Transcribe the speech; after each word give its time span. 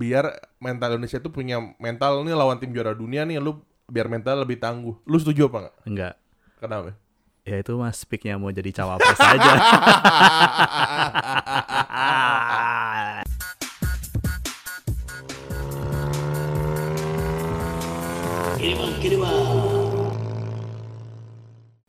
biar 0.00 0.32
mental 0.56 0.96
Indonesia 0.96 1.20
tuh 1.20 1.28
punya 1.28 1.60
mental 1.76 2.24
nih 2.24 2.32
lawan 2.32 2.56
tim 2.56 2.72
juara 2.72 2.96
dunia 2.96 3.28
nih 3.28 3.36
lu 3.36 3.60
biar 3.84 4.08
mental 4.08 4.40
lebih 4.40 4.56
tangguh. 4.56 4.96
Lu 5.04 5.16
setuju 5.20 5.52
apa 5.52 5.68
enggak? 5.68 5.76
Enggak. 5.84 6.14
Kenapa? 6.56 6.96
Ya 7.44 7.60
itu 7.60 7.76
mas 7.76 8.00
speaknya 8.00 8.40
mau 8.40 8.48
jadi 8.48 8.72
cawapres 8.72 9.20
aja. 9.20 9.52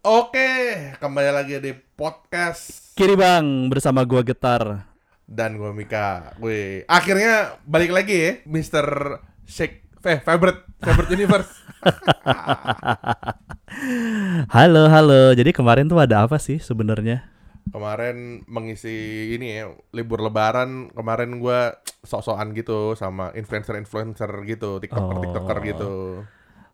Oke, 0.01 0.51
kembali 0.99 1.29
lagi 1.31 1.55
di 1.61 1.71
podcast 1.95 2.91
Kiri 2.97 3.15
bang 3.15 3.71
bersama 3.71 4.03
gua 4.03 4.19
getar. 4.25 4.90
Dan 5.31 5.55
gue 5.55 5.71
Mika. 5.71 6.35
Gue 6.35 6.83
akhirnya 6.85 7.55
balik 7.63 7.95
lagi 7.95 8.15
ya, 8.19 8.31
Mr. 8.43 8.85
Shake 9.47 9.87
eh, 10.03 10.19
favorite 10.19 10.67
favorite 10.83 11.11
universe. 11.15 11.51
Halo 14.51 14.91
halo. 14.91 15.31
Jadi 15.31 15.55
kemarin 15.55 15.87
tuh 15.87 16.03
ada 16.03 16.27
apa 16.27 16.35
sih 16.37 16.59
sebenarnya? 16.59 17.23
Kemarin 17.71 18.43
mengisi 18.49 18.91
ini 19.31 19.55
ya, 19.55 19.71
libur 19.95 20.19
lebaran, 20.19 20.91
kemarin 20.91 21.39
gua 21.39 21.79
sok-sokan 22.03 22.51
gitu 22.51 22.99
sama 22.99 23.31
influencer-influencer 23.31 24.27
gitu, 24.43 24.83
TikToker-TikToker 24.83 25.57
Oh. 25.57 25.63
gitu. 25.63 25.91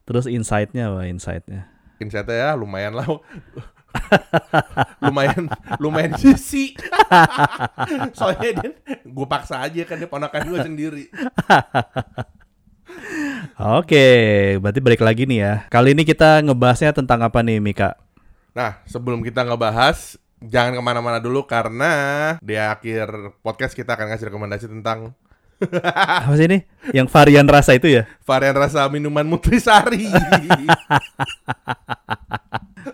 Terus 0.08 0.26
insight-nya 0.26 0.90
apa 0.90 1.06
insight-nya? 1.06 1.70
Insight 2.02 2.26
ya 2.32 2.58
lumayan 2.58 2.98
lah. 2.98 3.06
Lumayan 5.04 5.50
lumayan 5.82 6.14
sisi. 6.22 6.74
Soalnya 8.16 8.50
dia 8.62 8.72
gue 9.04 9.28
paksa 9.28 9.64
aja 9.64 9.82
kan 9.88 9.98
dia 10.00 10.10
ponakan 10.10 10.42
gue 10.48 10.60
sendiri. 10.64 11.06
Oke, 13.58 14.08
berarti 14.62 14.80
balik 14.82 15.02
lagi 15.02 15.24
nih 15.26 15.40
ya. 15.42 15.54
Kali 15.70 15.98
ini 15.98 16.06
kita 16.06 16.46
ngebahasnya 16.46 16.94
tentang 16.94 17.26
apa 17.26 17.42
nih 17.42 17.58
Mika? 17.58 17.98
Nah, 18.54 18.82
sebelum 18.90 19.22
kita 19.22 19.46
ngebahas, 19.46 20.18
jangan 20.42 20.78
ke 20.78 20.82
mana-mana 20.82 21.18
dulu 21.22 21.46
karena 21.46 21.94
di 22.42 22.58
akhir 22.58 23.38
podcast 23.42 23.74
kita 23.74 23.98
akan 23.98 24.14
ngasih 24.14 24.30
rekomendasi 24.30 24.66
tentang 24.70 25.14
Apa 25.60 26.34
sih 26.34 26.46
ini? 26.46 26.62
Yang 26.94 27.08
varian 27.10 27.46
rasa 27.46 27.74
itu 27.74 27.90
ya? 27.90 28.06
varian 28.24 28.54
rasa 28.54 28.86
minuman 28.88 29.24
Nutrisari. 29.24 30.06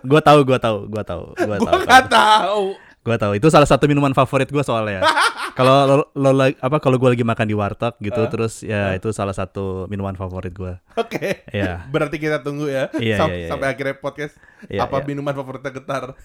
Gua 0.03 0.19
tahu, 0.19 0.43
gua 0.43 0.59
tahu, 0.59 0.77
gua 0.89 1.03
tahu, 1.05 1.23
gua 1.37 1.57
gue 1.57 1.67
tahu. 1.69 1.79
nggak 1.85 2.05
tahu. 2.09 2.63
Gua 3.03 3.17
tahu. 3.19 3.31
Itu 3.37 3.47
salah 3.47 3.67
satu 3.67 3.85
minuman 3.85 4.11
favorit 4.11 4.49
gua 4.49 4.63
soalnya. 4.63 5.03
Kalau 5.53 5.85
lo, 5.85 6.03
lo 6.17 6.29
apa 6.49 6.81
kalau 6.81 6.97
gua 6.97 7.13
lagi 7.13 7.21
makan 7.21 7.45
di 7.45 7.53
warteg 7.53 7.93
gitu 8.01 8.25
terus 8.25 8.65
ya 8.65 8.97
itu 8.97 9.13
salah 9.13 9.37
satu 9.37 9.85
minuman 9.85 10.17
favorit 10.17 10.49
gua. 10.49 10.81
Oke. 10.97 11.45
Iya. 11.53 11.83
Berarti 11.93 12.17
kita 12.17 12.41
tunggu 12.41 12.65
ya 12.65 12.89
Iya, 12.97 13.21
sam- 13.21 13.29
iya, 13.29 13.37
iya, 13.37 13.49
sampai 13.53 13.67
iya. 13.69 13.73
akhirnya 13.77 13.95
podcast 14.01 14.33
Iya, 14.65 14.81
apa 14.89 14.97
iya. 14.97 15.05
minuman 15.05 15.33
favoritnya 15.37 15.71
getar. 15.71 16.17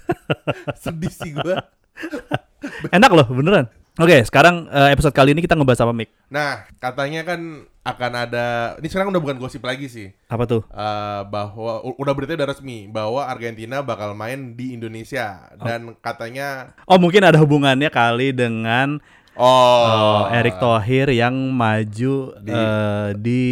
Sedih 0.80 1.12
sih 1.12 1.36
gue. 1.36 1.55
Enak 2.89 3.11
loh, 3.12 3.27
beneran. 3.28 3.69
Oke, 3.99 4.23
sekarang 4.23 4.71
eh, 4.71 4.95
episode 4.95 5.11
kali 5.11 5.35
ini 5.35 5.43
kita 5.43 5.59
ngebahas 5.59 5.83
apa, 5.83 5.91
Mik? 5.91 6.11
Nah, 6.31 6.71
katanya 6.79 7.27
kan 7.27 7.41
akan 7.83 8.13
ada 8.15 8.47
ini 8.79 8.87
sekarang 8.87 9.11
udah 9.11 9.19
bukan 9.19 9.39
gosip 9.39 9.59
lagi 9.61 9.91
sih. 9.91 10.15
Apa 10.27 10.47
tuh? 10.47 10.63
Eh, 10.71 11.21
bahwa 11.27 11.83
udah 11.83 12.15
berita 12.15 12.39
udah 12.39 12.47
resmi 12.47 12.87
bahwa 12.87 13.27
Argentina 13.27 13.83
bakal 13.83 14.15
main 14.15 14.55
di 14.55 14.71
Indonesia 14.73 15.51
dan 15.59 15.99
katanya 15.99 16.79
Oh, 16.85 16.95
mungkin 16.95 17.27
ada 17.27 17.43
hubungannya 17.43 17.91
kali 17.91 18.31
dengan 18.31 19.03
oh, 19.35 19.83
oh, 19.83 20.23
Erick 20.31 20.63
Thohir 20.63 21.11
yang 21.11 21.35
maju 21.51 22.15
Di- 22.39 22.55
eh, 22.55 23.09
di 23.19 23.43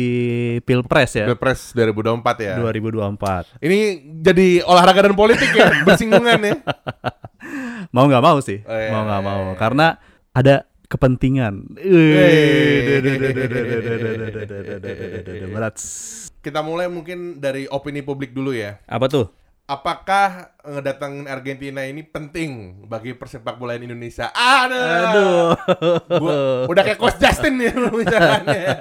Pilpres 0.62 1.10
ya, 1.16 1.26
Pilpres 1.26 1.74
2024 1.74 2.22
ya. 2.38 2.54
2024. 2.62 3.58
Ini 3.58 3.78
jadi 4.22 4.62
olahraga 4.62 5.10
dan 5.10 5.18
politik 5.18 5.50
ya, 5.50 5.74
bersinggungan 5.88 6.38
ya. 6.38 6.54
Mau 7.90 8.06
nggak 8.06 8.22
mau 8.22 8.38
sih, 8.38 8.62
Oh, 8.62 8.74
iya, 8.74 8.90
mau 8.90 9.02
nggak 9.02 9.22
iya, 9.22 9.26
mau, 9.26 9.42
iya. 9.50 9.58
karena 9.58 9.88
ada 10.36 10.68
kepentingan. 10.92 11.80
Berat. 15.50 15.76
Kita 16.44 16.60
mulai 16.60 16.86
mungkin 16.92 17.40
dari 17.40 17.64
opini 17.66 18.04
publik 18.04 18.36
dulu 18.36 18.52
ya. 18.52 18.78
Apa 18.84 19.08
tuh? 19.08 19.26
Apakah 19.66 20.54
ngedatangin 20.62 21.26
Argentina 21.26 21.82
ini 21.82 22.06
penting 22.06 22.84
bagi 22.86 23.18
persepak 23.18 23.58
bolaan 23.58 23.82
Indonesia? 23.82 24.30
Aduh. 24.30 24.78
Aduh. 24.78 25.46
Gua, 26.22 26.38
udah 26.70 26.82
kayak 26.86 27.02
Coach 27.02 27.18
Justin 27.18 27.58
nih 27.58 27.72
pembicaraannya. 27.74 28.62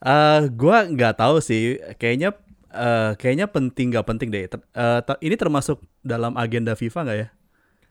Eh, 0.00 0.48
gua 0.56 0.88
nggak 0.88 1.20
tahu 1.20 1.44
sih. 1.44 1.76
Kayaknya 2.00 2.32
eh, 2.72 3.12
kayaknya 3.20 3.52
penting 3.52 3.92
nggak 3.92 4.08
penting 4.08 4.32
deh. 4.32 4.48
Ter- 4.48 4.64
eh, 4.72 5.00
ter- 5.04 5.20
ini 5.20 5.36
termasuk 5.36 5.76
dalam 6.00 6.40
agenda 6.40 6.72
FIFA 6.72 7.04
nggak 7.04 7.18
ya? 7.20 7.28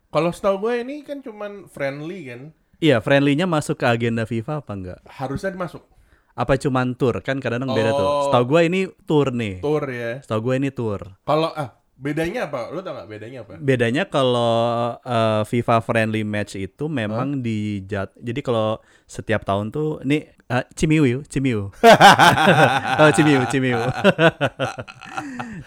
Kalau 0.09 0.33
setahu 0.33 0.65
gue 0.65 0.81
ini 0.81 1.05
kan 1.05 1.21
cuman 1.21 1.69
friendly 1.69 2.33
kan. 2.33 2.41
Iya, 2.81 2.97
friendly-nya 2.97 3.45
masuk 3.45 3.77
ke 3.77 3.85
agenda 3.85 4.25
FIFA 4.25 4.65
apa 4.65 4.71
enggak? 4.73 4.99
Harusnya 5.05 5.53
masuk 5.53 5.83
Apa 6.39 6.55
cuman 6.55 6.95
tour? 6.95 7.19
Kan 7.19 7.43
kadang-kadang 7.43 7.75
beda 7.75 7.91
tuh. 7.91 8.07
Oh. 8.07 8.23
Setahu 8.31 8.43
gua 8.47 8.61
ini 8.63 8.87
tour 9.03 9.35
nih. 9.35 9.59
tour 9.59 9.83
ya. 9.91 10.23
Setahu 10.23 10.39
gue 10.39 10.55
ini 10.55 10.69
tour. 10.71 11.19
Kalau 11.27 11.51
ah 11.51 11.78
bedanya 11.99 12.47
apa? 12.47 12.71
Lu 12.71 12.79
tau 12.79 12.95
gak 12.95 13.11
bedanya 13.11 13.43
apa? 13.43 13.59
Bedanya 13.59 14.03
kalau 14.07 14.95
eh, 15.03 15.43
FIFA 15.43 15.83
friendly 15.83 16.23
match 16.23 16.55
itu 16.55 16.87
memang 16.87 17.43
dijat. 17.43 18.15
Jadi 18.15 18.39
kalau 18.39 18.79
setiap 19.03 19.43
tahun 19.43 19.69
tuh 19.69 19.99
ini 20.07 20.23
eh, 20.31 20.65
Cimiu, 20.73 21.21
Cimiu. 21.27 21.69
oh, 23.03 23.11
Cimiu, 23.11 23.43
Cimiu. 23.51 23.79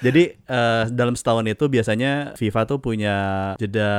Jadi 0.01 0.23
eh, 0.33 0.83
dalam 0.89 1.13
setahun 1.13 1.45
itu 1.45 1.69
biasanya 1.69 2.33
FIFA 2.41 2.61
tuh 2.65 2.79
punya 2.81 3.17
jeda 3.61 3.93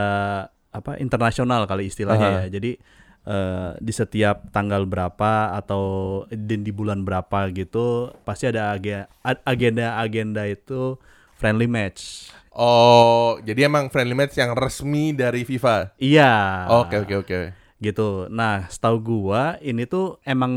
apa 0.74 0.98
internasional 0.98 1.70
kali 1.70 1.94
istilahnya 1.94 2.28
Aha. 2.28 2.40
ya. 2.50 2.58
Jadi 2.58 2.82
eh, 3.30 3.70
di 3.78 3.94
setiap 3.94 4.50
tanggal 4.50 4.90
berapa 4.90 5.54
atau 5.54 5.84
di, 6.34 6.66
di 6.66 6.72
bulan 6.74 7.06
berapa 7.06 7.54
gitu 7.54 8.10
pasti 8.26 8.50
ada 8.50 8.74
age- 8.74 9.08
agenda-agenda 9.46 10.50
itu 10.50 10.98
friendly 11.44 11.68
match. 11.68 12.32
Oh, 12.56 13.36
jadi 13.44 13.68
emang 13.68 13.92
friendly 13.92 14.16
match 14.16 14.40
yang 14.40 14.56
resmi 14.56 15.12
dari 15.12 15.44
FIFA. 15.44 15.92
Iya. 16.00 16.32
Oke 16.72 17.04
oke 17.04 17.16
oke. 17.28 17.40
Gitu. 17.84 18.32
Nah, 18.32 18.72
setahu 18.72 19.04
gua 19.04 19.60
ini 19.60 19.84
tuh 19.84 20.24
emang 20.24 20.54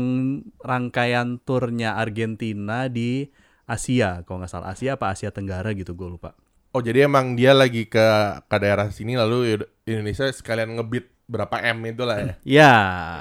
rangkaian 0.63 1.43
turnya 1.43 1.99
Argentina 1.99 2.87
di 2.87 3.27
Asia, 3.67 4.23
kalau 4.23 4.39
nggak 4.39 4.47
salah 4.47 4.71
Asia 4.71 4.95
apa 4.95 5.11
Asia 5.11 5.27
Tenggara 5.27 5.75
gitu, 5.75 5.91
gua 5.91 6.07
lupa. 6.07 6.31
Oh 6.71 6.79
jadi 6.79 7.03
emang 7.03 7.35
dia 7.35 7.51
lagi 7.51 7.83
ke 7.83 8.07
ke 8.47 8.55
daerah 8.63 8.87
sini 8.95 9.19
lalu 9.19 9.59
Indonesia 9.83 10.31
sekalian 10.31 10.79
ngebit 10.79 11.11
berapa 11.27 11.59
m 11.59 11.83
itu 11.83 12.07
lah 12.07 12.17
ya. 12.23 12.33
Ya, 12.47 12.75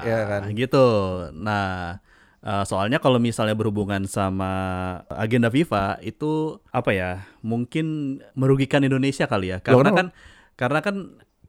Iya 0.07 0.19
kan? 0.31 0.41
gitu. 0.55 0.87
Nah, 1.35 1.99
eh, 2.47 2.65
soalnya 2.65 3.03
kalau 3.03 3.19
misalnya 3.19 3.59
berhubungan 3.59 4.07
sama 4.07 4.51
agenda 5.11 5.51
FIFA 5.51 5.99
itu 6.01 6.63
apa 6.71 6.91
ya? 6.95 7.11
Mungkin 7.43 7.87
merugikan 8.33 8.81
Indonesia 8.81 9.27
kali 9.27 9.51
ya, 9.51 9.59
karena 9.59 9.91
kan 9.91 10.07
karena 10.55 10.81
kan 10.81 10.97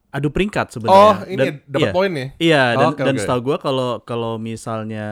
adu 0.08 0.32
peringkat 0.32 0.68
Oh 0.68 0.74
sebenarnya. 0.74 1.16
ini 1.30 1.38
Dan- 1.38 1.62
dapat 1.68 1.88
iya. 1.88 1.94
poin 1.94 2.12
ya? 2.12 2.28
Iya 2.40 2.64
dan 2.74 2.88
Oke, 2.92 3.02
dan 3.06 3.14
oke. 3.14 3.22
setahu 3.22 3.40
gua 3.44 3.58
kalau 3.60 3.90
kalau 4.02 4.34
misalnya 4.36 5.06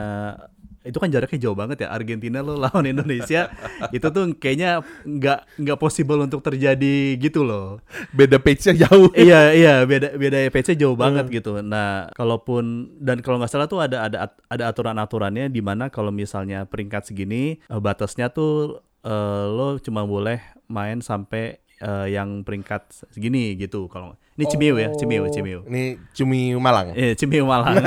itu 0.86 0.96
kan 0.96 1.10
jaraknya 1.10 1.38
jauh 1.42 1.52
banget 1.52 1.82
ya 1.82 1.90
Argentina 1.90 2.38
lo 2.40 2.54
lawan 2.54 2.86
Indonesia 2.94 3.50
itu 3.90 4.06
tuh 4.06 4.38
kayaknya 4.38 4.80
nggak 5.02 5.58
nggak 5.58 5.78
possible 5.78 6.22
untuk 6.22 6.40
terjadi 6.40 7.18
gitu 7.18 7.42
loh. 7.42 7.82
Beda 8.10 8.38
page-nya 8.38 8.86
jauh. 8.86 9.10
iya 9.12 9.50
iya 9.50 9.74
beda 9.82 10.14
beda 10.14 10.38
EPC 10.46 10.78
jauh 10.78 10.94
banget 10.94 11.26
Hmm. 11.26 11.34
gitu. 11.34 11.52
Nah 11.60 12.06
kalaupun 12.14 12.64
dan 12.96 13.18
kalau 13.20 13.36
nggak 13.36 13.50
salah 13.50 13.66
tuh 13.66 13.82
ada 13.82 14.06
ada 14.06 14.30
ada 14.46 14.64
aturan 14.66 14.94
aturannya 14.94 15.48
di 15.48 15.58
mana 15.58 15.90
kalau 15.90 16.08
misalnya 16.08 16.62
peringkat 16.64 17.10
segini 17.10 17.58
eh, 17.60 17.80
batasnya 17.80 18.30
tuh 18.30 18.78
eh, 19.02 19.44
lo 19.48 19.76
cuma 19.78 20.06
boleh 20.06 20.38
main 20.66 20.98
sampai 20.98 21.58
eh, 21.76 22.06
yang 22.10 22.42
peringkat 22.42 23.10
segini 23.10 23.54
gitu 23.54 23.86
kalau 23.86 24.14
ini 24.36 24.44
Cimiu 24.46 24.76
ya 24.76 24.92
Cimiu 24.92 25.22
Oh, 25.22 25.32
Cimiu. 25.32 25.58
Ini 25.64 25.82
Cumi 26.12 26.52
Malang. 26.54 26.92
Eh, 26.92 27.12
Cimiu 27.12 27.44
Malang. 27.44 27.72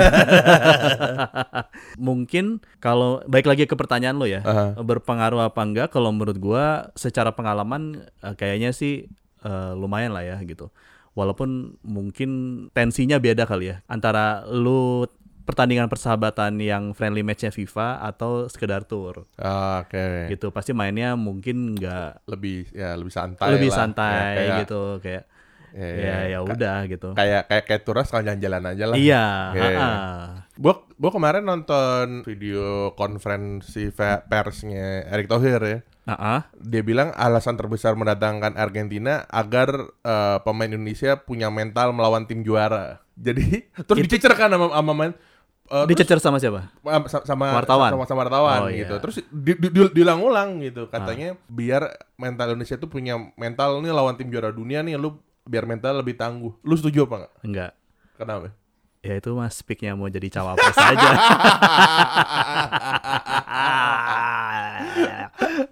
Mungkin 1.99 2.45
kalau 2.79 3.21
baik 3.25 3.45
lagi 3.45 3.63
ke 3.65 3.75
pertanyaan 3.75 4.17
lo 4.17 4.25
ya, 4.25 4.41
Aha. 4.41 4.73
berpengaruh 4.75 5.43
apa 5.43 5.61
enggak? 5.61 5.87
Kalau 5.89 6.09
menurut 6.09 6.37
gua 6.37 6.65
secara 6.93 7.31
pengalaman 7.31 8.01
eh, 8.19 8.33
kayaknya 8.33 8.71
sih 8.71 9.05
eh, 9.39 9.71
lumayan 9.73 10.11
lah 10.11 10.25
ya 10.25 10.37
gitu. 10.41 10.69
Walaupun 11.13 11.79
mungkin 11.81 12.29
tensinya 12.71 13.17
beda 13.17 13.43
kali 13.43 13.69
ya 13.69 13.81
antara 13.85 14.45
lu 14.47 15.03
pertandingan 15.43 15.89
persahabatan 15.89 16.61
yang 16.61 16.93
friendly 16.93 17.25
matchnya 17.25 17.49
FIFA 17.49 18.05
atau 18.05 18.45
sekedar 18.45 18.85
tour 18.85 19.25
Ah, 19.35 19.81
Oke. 19.81 20.29
gitu. 20.29 20.53
Pasti 20.53 20.71
mainnya 20.71 21.17
mungkin 21.17 21.73
nggak 21.73 22.29
Lebih 22.29 22.69
ya 22.71 22.93
lebih 22.93 23.09
santai 23.11 23.49
lebih 23.57 23.73
lah. 23.73 23.77
santai 23.77 24.13
Ya, 24.13 24.29
kayak, 24.37 24.57
gitu 24.63 24.81
kayak 25.01 25.23
Ya, 25.71 25.89
ya 25.89 26.17
ya 26.27 26.37
Ka- 26.39 26.53
udah 26.53 26.77
gitu. 26.85 27.09
Kayak 27.13 27.41
kayak 27.45 27.63
kayak 27.65 27.81
turas 27.83 28.07
kalau 28.07 28.23
jalan-jalan 28.23 28.63
aja 28.65 28.83
lah. 28.85 28.95
Iya, 28.95 29.25
Iya, 29.51 29.63
iya. 29.65 29.79
ah-ah. 29.79 30.25
Gua 30.55 30.73
Gue 30.93 31.11
kemarin 31.11 31.43
nonton 31.43 32.21
video 32.23 32.91
konferensi 32.93 33.87
fe- 33.87 34.19
persnya 34.25 35.07
Erick 35.07 35.27
Thohir 35.27 35.61
ya. 35.61 35.79
Ah, 36.03 36.13
ah. 36.13 36.41
Dia 36.55 36.81
bilang 36.81 37.13
alasan 37.13 37.55
terbesar 37.55 37.93
mendatangkan 37.93 38.53
Argentina 38.53 39.23
agar 39.25 39.69
eh, 39.99 40.37
pemain 40.41 40.67
Indonesia 40.67 41.15
punya 41.17 41.47
mental 41.47 41.91
melawan 41.91 42.25
tim 42.25 42.41
juara. 42.41 42.99
Jadi 43.15 43.67
terus 43.79 43.97
dicecer 44.01 44.33
kan 44.33 44.49
sama, 44.49 44.67
sama 44.69 44.91
main 44.91 45.11
terus- 45.11 45.87
Dicecer 45.87 46.17
sama 46.17 46.35
siapa? 46.35 46.67
sama, 46.81 47.05
sama 47.07 47.45
Wartawan? 47.53 47.89
sama, 47.93 48.03
sama 48.03 48.19
wartawan 48.25 48.59
Oh, 48.59 48.67
iya. 48.67 48.83
gitu. 48.83 48.95
Terus 48.97 49.15
di, 49.23 49.53
di, 49.53 49.67
di- 49.69 49.93
diulang-ulang 49.93 50.59
gitu. 50.59 50.89
Katanya 50.89 51.37
biar 51.45 51.85
mental 52.15 52.51
Indonesia 52.51 52.75
tuh 52.75 52.89
punya 52.89 53.13
mental 53.37 53.77
nih 53.77 53.93
lawan 53.93 54.17
tim 54.17 54.27
juara 54.27 54.49
dunia 54.49 54.81
nih 54.81 54.97
lu 54.97 55.13
biar 55.45 55.65
mental 55.69 56.01
lebih 56.01 56.17
tangguh. 56.19 56.51
Lu 56.63 56.75
setuju 56.75 57.03
apa 57.07 57.15
enggak? 57.15 57.31
Enggak. 57.45 57.71
Kenapa? 58.19 58.51
Ya 58.99 59.15
itu 59.15 59.31
mas 59.31 59.55
speaknya 59.55 59.95
mau 59.95 60.11
jadi 60.11 60.27
cawapres 60.27 60.75
aja. 60.75 61.09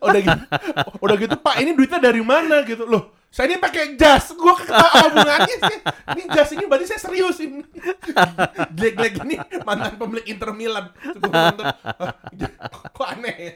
udah 0.07 0.21
gitu, 0.23 0.39
udah 1.03 1.15
gitu 1.19 1.35
Pak 1.35 1.59
ini 1.59 1.75
duitnya 1.75 1.99
dari 1.99 2.23
mana 2.23 2.63
gitu 2.63 2.87
loh. 2.87 3.11
Saya 3.27 3.51
ini 3.51 3.59
pakai 3.59 3.99
jas, 3.99 4.31
gua 4.31 4.55
apa 4.55 5.11
hubungannya 5.11 5.57
sih? 5.59 5.79
Ini 6.15 6.23
jas 6.31 6.49
ini 6.55 6.63
berarti 6.63 6.87
saya 6.87 7.03
serius 7.03 7.37
ini. 7.43 7.59
Jelek-jelek 8.79 9.13
ini 9.27 9.35
mantan 9.67 9.99
pemilik 9.99 10.25
Inter 10.31 10.55
Milan. 10.55 10.95
Terus 10.95 11.27
gua 11.27 11.51
nonton, 11.51 11.65
"Ah, 11.67 12.15
kok 12.95 13.07
aneh 13.11 13.35
ya? 13.35 13.53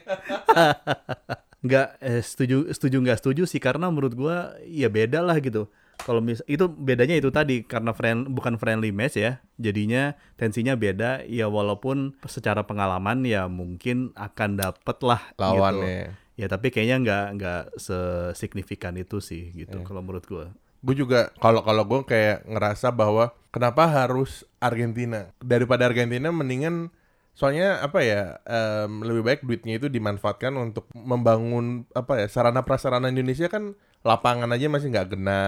Nggak 1.64 1.88
eh, 2.04 2.20
setuju 2.20 2.68
setuju 2.76 2.96
nggak 3.00 3.18
setuju 3.24 3.42
sih 3.48 3.58
karena 3.58 3.88
menurut 3.88 4.12
gua 4.12 4.52
ya 4.68 4.92
beda 4.92 5.24
lah 5.24 5.40
gitu. 5.40 5.72
Kalau 6.02 6.18
mis 6.18 6.42
itu 6.50 6.66
bedanya 6.66 7.14
itu 7.14 7.30
tadi 7.30 7.62
karena 7.62 7.94
friend 7.94 8.30
bukan 8.34 8.58
friendly 8.58 8.90
match 8.90 9.16
ya. 9.18 9.38
Jadinya 9.56 10.18
tensinya 10.34 10.74
beda 10.74 11.22
ya 11.30 11.46
walaupun 11.46 12.18
secara 12.26 12.66
pengalaman 12.66 13.22
ya 13.22 13.46
mungkin 13.46 14.10
akan 14.18 14.58
dapet 14.58 14.98
lah 15.06 15.22
gitu. 15.38 15.42
Lawannya. 15.46 16.18
Ya 16.34 16.46
tapi 16.50 16.74
kayaknya 16.74 16.96
nggak 17.06 17.26
nggak 17.38 17.62
sesignifikan 17.78 18.98
itu 18.98 19.22
sih 19.22 19.54
gitu 19.54 19.84
kalau 19.86 20.02
menurut 20.02 20.26
gua. 20.26 20.46
gue 20.82 20.98
juga 20.98 21.30
kalau 21.38 21.62
kalau 21.62 21.86
gue 21.86 22.02
kayak 22.10 22.42
ngerasa 22.42 22.90
bahwa 22.90 23.30
kenapa 23.54 23.86
harus 23.86 24.42
Argentina 24.58 25.30
daripada 25.38 25.86
Argentina 25.86 26.34
mendingan 26.34 26.90
soalnya 27.32 27.80
apa 27.80 27.98
ya 28.00 28.38
em, 28.44 29.00
lebih 29.00 29.22
baik 29.22 29.40
duitnya 29.42 29.76
itu 29.76 29.88
dimanfaatkan 29.88 30.52
untuk 30.54 30.86
membangun 30.92 31.88
apa 31.90 32.24
ya 32.24 32.26
sarana 32.28 32.60
prasarana 32.60 33.08
Indonesia 33.08 33.48
kan 33.48 33.72
lapangan 34.02 34.50
aja 34.50 34.66
masih 34.66 34.90
nggak 34.90 35.14
kena 35.14 35.42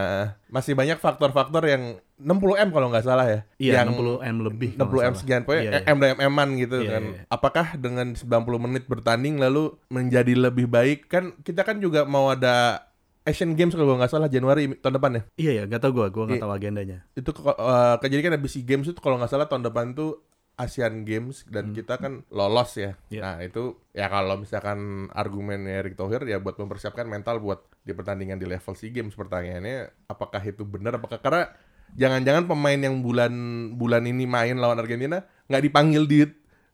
masih 0.46 0.72
banyak 0.72 0.96
faktor-faktor 0.96 1.66
yang 1.66 1.82
60 2.16 2.54
m 2.56 2.68
kalau 2.70 2.86
nggak 2.88 3.02
salah 3.02 3.26
ya 3.26 3.40
Iya, 3.58 3.82
yang 3.82 3.90
60 3.92 4.22
M 4.22 4.36
lebih. 4.46 4.70
60 4.74 4.80
kalau 4.80 4.94
nggak 4.94 5.10
m 5.10 5.16
sekian 5.18 5.40
pokoknya 5.42 5.62
Iya, 5.66 5.72
iya. 5.74 5.90
M 5.90 5.98
dan 5.98 6.14
M-an 6.22 6.48
gitu 6.56 6.76
Iya, 6.78 6.90
kan. 6.94 7.02
iya. 7.02 7.20
Apakah 7.26 7.66
dengan 7.74 8.06
90 8.14 8.30
menit 8.62 8.84
bertanding 8.86 9.42
lalu 9.42 9.74
menjadi 9.90 10.32
lebih 10.38 10.70
baik 10.70 11.10
kan 11.10 11.34
kita 11.42 11.66
kan 11.66 11.82
juga 11.82 12.06
mau 12.06 12.30
ada 12.30 12.86
Asian 13.24 13.56
Games 13.58 13.74
kalau 13.74 13.98
nggak 13.98 14.12
salah 14.12 14.28
Januari 14.28 14.70
tahun 14.78 14.94
depan 14.96 15.10
ya. 15.16 15.22
Iya 15.34 15.50
ya, 15.50 15.62
nggak 15.66 15.80
tahu 15.80 15.92
gua, 15.96 16.06
gua 16.08 16.24
nggak 16.28 16.38
Iya. 16.38 16.44
tahu 16.46 16.52
agendanya. 16.54 16.98
Itu 17.12 17.30
eh, 17.34 17.94
kejadian 17.98 18.22
kan 18.22 18.34
habis 18.38 18.52
SEA 18.52 18.62
Games 18.62 18.86
itu 18.86 19.00
kalau 19.00 19.16
nggak 19.18 19.32
salah 19.32 19.48
tahun 19.48 19.64
depan 19.66 19.92
tuh 19.92 20.22
Asian 20.54 21.02
Games 21.02 21.42
dan 21.50 21.74
kita 21.74 21.98
kan 21.98 22.22
lolos 22.30 22.78
ya. 22.78 22.94
Hmm. 22.94 23.10
Iya. 23.10 23.20
Nah, 23.26 23.36
itu 23.42 23.62
ya 23.90 24.06
kalau 24.06 24.38
misalkan 24.38 25.10
argumen 25.10 25.66
Erick 25.66 25.98
Thohir 25.98 26.22
ya 26.22 26.38
buat 26.38 26.54
mempersiapkan 26.54 27.04
mental 27.04 27.42
buat 27.42 27.66
di 27.82 27.90
pertandingan 27.90 28.38
di 28.38 28.46
level 28.46 28.74
SEA 28.74 28.94
Games 28.94 29.12
pertanyaannya 29.12 30.06
apakah 30.06 30.40
itu 30.40 30.62
benar 30.62 30.96
apakah 30.96 31.18
karena 31.18 31.50
jangan-jangan 31.94 32.46
pemain 32.46 32.78
yang 32.78 33.02
bulan 33.02 33.32
bulan 33.74 34.06
ini 34.06 34.24
main 34.24 34.56
lawan 34.56 34.78
Argentina 34.78 35.20
nggak 35.46 35.62
dipanggil 35.62 36.06
di 36.06 36.24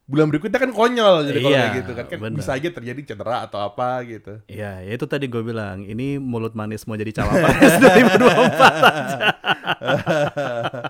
bulan 0.01 0.27
berikutnya 0.27 0.59
kan 0.59 0.71
konyol 0.75 1.23
jadi 1.23 1.39
kalau 1.39 1.51
Iya, 1.55 1.61
kayak 1.61 1.77
gitu 1.79 1.91
kan 1.95 2.05
kan 2.11 2.33
bisa 2.35 2.51
aja 2.59 2.67
terjadi 2.67 3.01
cedera 3.15 3.47
atau 3.47 3.63
apa 3.63 4.03
gitu. 4.03 4.43
Iya, 4.45 4.83
ya 4.83 4.91
itu 4.91 5.07
tadi 5.07 5.31
gue 5.31 5.39
bilang, 5.39 5.87
ini 5.87 6.19
mulut 6.19 6.51
manis 6.51 6.83
mau 6.83 6.99
jadi 6.99 7.15
cawapres 7.15 7.79
2024 7.79 8.91
aja. 8.91 9.17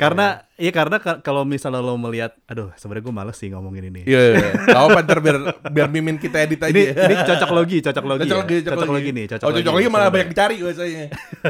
karena, 0.00 0.26
iya 0.56 0.72
karena 0.72 0.96
ka- 0.96 1.20
kalau 1.20 1.44
misalnya 1.44 1.78
lo 1.78 1.92
melihat, 1.94 2.32
aduh 2.44 2.72
sebenarnya 2.74 3.04
gue 3.04 3.14
males 3.14 3.36
sih 3.36 3.48
ngomongin 3.48 3.84
ini. 3.86 4.02
Iya, 4.02 4.20
iya. 4.32 4.48
Gak 4.64 4.80
apa 4.80 4.98
ntar 5.02 5.18
biar 5.18 5.36
biar 5.68 5.86
mimin 5.86 6.16
kita 6.16 6.40
edit 6.40 6.56
aja. 6.58 6.72
Ini, 6.72 6.90
ini 6.90 7.14
cocok 7.20 7.50
logi, 7.50 7.78
cocok 7.78 8.04
logi, 8.04 8.20
Cocok 8.24 8.32
ya. 8.32 8.40
lagi, 8.40 8.56
cocok, 8.62 8.90
lagi. 8.90 9.10
nih, 9.12 9.24
cocok 9.28 9.44
oh, 9.44 9.52
cocok 9.52 9.72
lagi 9.74 9.86
malah 9.86 9.90
sebenarnya. 10.08 10.10
banyak 10.10 10.28
dicari 10.28 10.56
biasanya. 10.58 11.04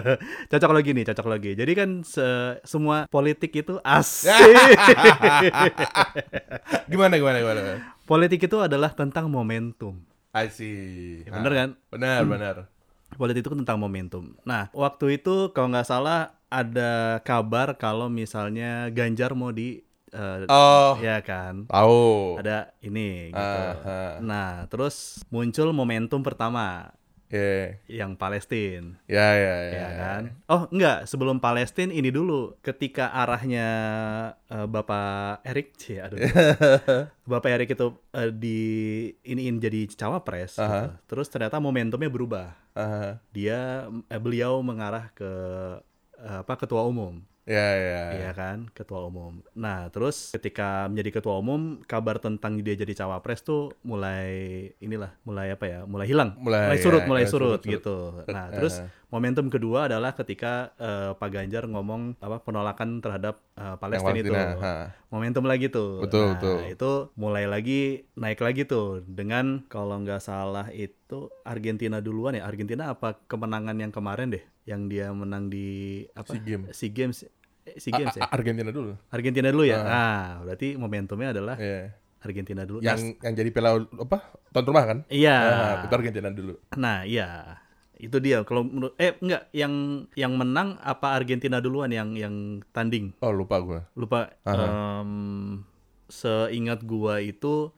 cocok 0.53 0.71
logi 0.73 0.91
nih, 0.91 1.05
cocok 1.07 1.27
logi. 1.27 1.51
Jadi 1.55 1.73
kan 1.73 1.91
se- 2.03 2.57
semua 2.63 2.97
politik 3.07 3.53
itu 3.55 3.75
asik. 3.97 4.35
gimana 6.87 7.15
gimana 7.17 7.37
gimana? 7.39 7.61
politik 8.03 8.41
itu 8.43 8.57
adalah 8.59 8.91
tentang 8.91 9.31
momentum. 9.31 10.03
I 10.31 10.47
see. 10.47 11.23
Ya, 11.23 11.35
bener 11.35 11.53
kan? 11.53 11.69
Benar, 11.91 12.23
benar. 12.25 12.57
Politik 13.11 13.43
itu 13.43 13.51
tentang 13.53 13.79
momentum. 13.79 14.39
Nah, 14.43 14.71
waktu 14.71 15.19
itu 15.19 15.51
kalau 15.51 15.67
nggak 15.69 15.83
salah 15.85 16.39
ada 16.51 17.23
kabar 17.23 17.79
kalau 17.79 18.11
misalnya 18.11 18.91
Ganjar 18.91 19.33
mau 19.33 19.51
di 19.51 19.81
eh, 20.11 20.45
Oh, 20.51 20.99
ya 20.99 21.23
kan 21.23 21.65
tahu. 21.65 22.37
ada 22.37 22.75
ini 22.83 23.31
gitu. 23.31 23.39
Ah, 23.39 23.75
ah. 23.81 24.13
Nah, 24.19 24.51
terus 24.67 25.23
muncul 25.31 25.71
momentum 25.71 26.21
pertama 26.21 26.91
Ya, 27.31 27.79
yang 27.87 28.19
Palestina. 28.19 28.99
ya, 29.07 29.29
ya, 29.39 29.55
ya. 29.63 29.79
Ya 29.79 29.89
kan? 29.95 30.23
Oh, 30.51 30.67
enggak, 30.67 31.07
sebelum 31.07 31.39
Palestina 31.39 31.95
ini 31.95 32.11
dulu 32.11 32.59
ketika 32.59 33.15
arahnya 33.15 33.69
eh, 34.51 34.67
Bapak 34.67 35.47
Erik 35.47 35.71
sih, 35.79 36.03
aduh. 36.03 36.19
Bapak 37.23 37.55
Erik 37.55 37.79
itu 37.79 37.87
eh, 38.11 38.35
di 38.35 38.59
iniin 39.23 39.63
jadi 39.63 39.87
cawapres. 39.95 40.59
gitu. 40.59 40.67
Aha. 40.67 40.99
Terus 41.07 41.31
ternyata 41.31 41.63
momentumnya 41.63 42.11
berubah. 42.11 42.51
Ah, 42.75 43.23
Dia 43.31 43.87
eh, 44.11 44.19
beliau 44.19 44.59
mengarah 44.59 45.15
ke 45.15 45.31
apa 46.23 46.55
ketua 46.57 46.85
umum. 46.85 47.21
ya, 47.49 47.67
ya. 47.75 48.03
Iya 48.15 48.31
kan, 48.31 48.69
ketua 48.71 49.09
umum. 49.09 49.43
Nah, 49.57 49.89
terus 49.91 50.31
ketika 50.31 50.87
menjadi 50.87 51.19
ketua 51.19 51.41
umum, 51.41 51.83
kabar 51.83 52.21
tentang 52.21 52.61
dia 52.61 52.77
jadi 52.77 52.95
cawapres 52.95 53.43
tuh 53.43 53.75
mulai 53.83 54.31
inilah, 54.79 55.11
mulai 55.25 55.51
apa 55.51 55.65
ya? 55.67 55.81
Mulai 55.83 56.07
hilang, 56.07 56.37
Mulai, 56.39 56.79
surut, 56.79 57.03
ya, 57.03 57.09
mulai 57.11 57.25
ya, 57.25 57.31
surut, 57.33 57.59
surut, 57.59 57.61
surut. 57.65 57.75
gitu. 57.75 57.97
Nah, 58.31 58.47
Eh, 58.47 58.55
terus 58.61 58.75
eh. 58.79 58.87
Momentum 59.11 59.47
kedua 59.47 59.87
adalah 59.87 60.15
ketika 60.15 60.73
eh, 60.75 61.13
Pak 61.13 61.29
Ganjar 61.29 61.67
ngomong 61.67 62.17
apa 62.19 62.41
penolakan 62.41 62.99
terhadap 62.99 63.43
eh, 63.55 63.77
Palestina 63.77 64.17
itu. 64.17 64.33
Ha. 64.35 64.73
Momentum 65.11 65.45
lagi 65.45 65.67
tuh. 65.69 66.03
Betul, 66.03 66.31
nah, 66.31 66.39
betul. 66.39 66.57
itu 66.67 66.91
mulai 67.15 67.45
lagi 67.45 67.81
naik 68.15 68.39
lagi 68.39 68.63
tuh 68.65 69.03
dengan 69.03 69.67
kalau 69.67 69.99
nggak 69.99 70.19
salah 70.19 70.71
itu 70.71 71.29
Argentina 71.43 71.99
duluan 71.99 72.35
ya. 72.35 72.47
Argentina 72.47 72.91
apa 72.91 73.19
kemenangan 73.27 73.77
yang 73.77 73.91
kemarin 73.91 74.31
deh, 74.31 74.45
yang 74.65 74.87
dia 74.87 75.11
menang 75.11 75.51
di 75.51 76.03
apa? 76.15 76.31
SEA 76.31 76.41
Games. 76.41 76.67
SEA 76.73 76.91
Games. 76.91 77.19
eh, 77.67 77.77
SEA 77.77 77.93
Games 77.93 78.15
ya. 78.15 78.23
A- 78.25 78.33
Argentina 78.33 78.71
dulu. 78.71 78.95
Argentina 79.11 79.49
dulu 79.51 79.65
ya. 79.67 79.79
Ah. 79.79 79.85
Nah, 79.85 80.25
berarti 80.47 80.79
momentumnya 80.79 81.35
adalah 81.35 81.59
Iya. 81.59 81.99
Argentina 82.21 82.63
dulu. 82.63 82.85
Yang 82.85 83.17
yang 83.19 83.35
jadi 83.35 83.49
piala 83.49 83.81
apa? 83.81 84.19
Tuan 84.51 84.65
rumah 84.67 84.85
kan? 84.85 84.99
Nah, 85.03 85.11
iya. 85.11 85.37
Ah, 85.41 85.75
itu 85.89 85.95
Argentina 85.95 86.29
dulu. 86.29 86.55
Nah, 86.77 87.03
iya. 87.03 87.57
Itu 88.01 88.17
dia 88.17 88.41
kalau 88.49 88.65
menurut 88.65 88.97
eh 88.97 89.13
enggak 89.21 89.53
yang 89.53 89.75
yang 90.17 90.33
menang 90.41 90.81
apa 90.81 91.13
Argentina 91.13 91.61
duluan 91.61 91.93
yang 91.93 92.17
yang 92.17 92.65
tanding. 92.73 93.13
Oh, 93.21 93.29
lupa 93.29 93.61
gua. 93.61 93.81
Lupa 93.93 94.33
em, 94.49 95.61
seingat 96.09 96.81
gua 96.83 97.21
itu 97.21 97.71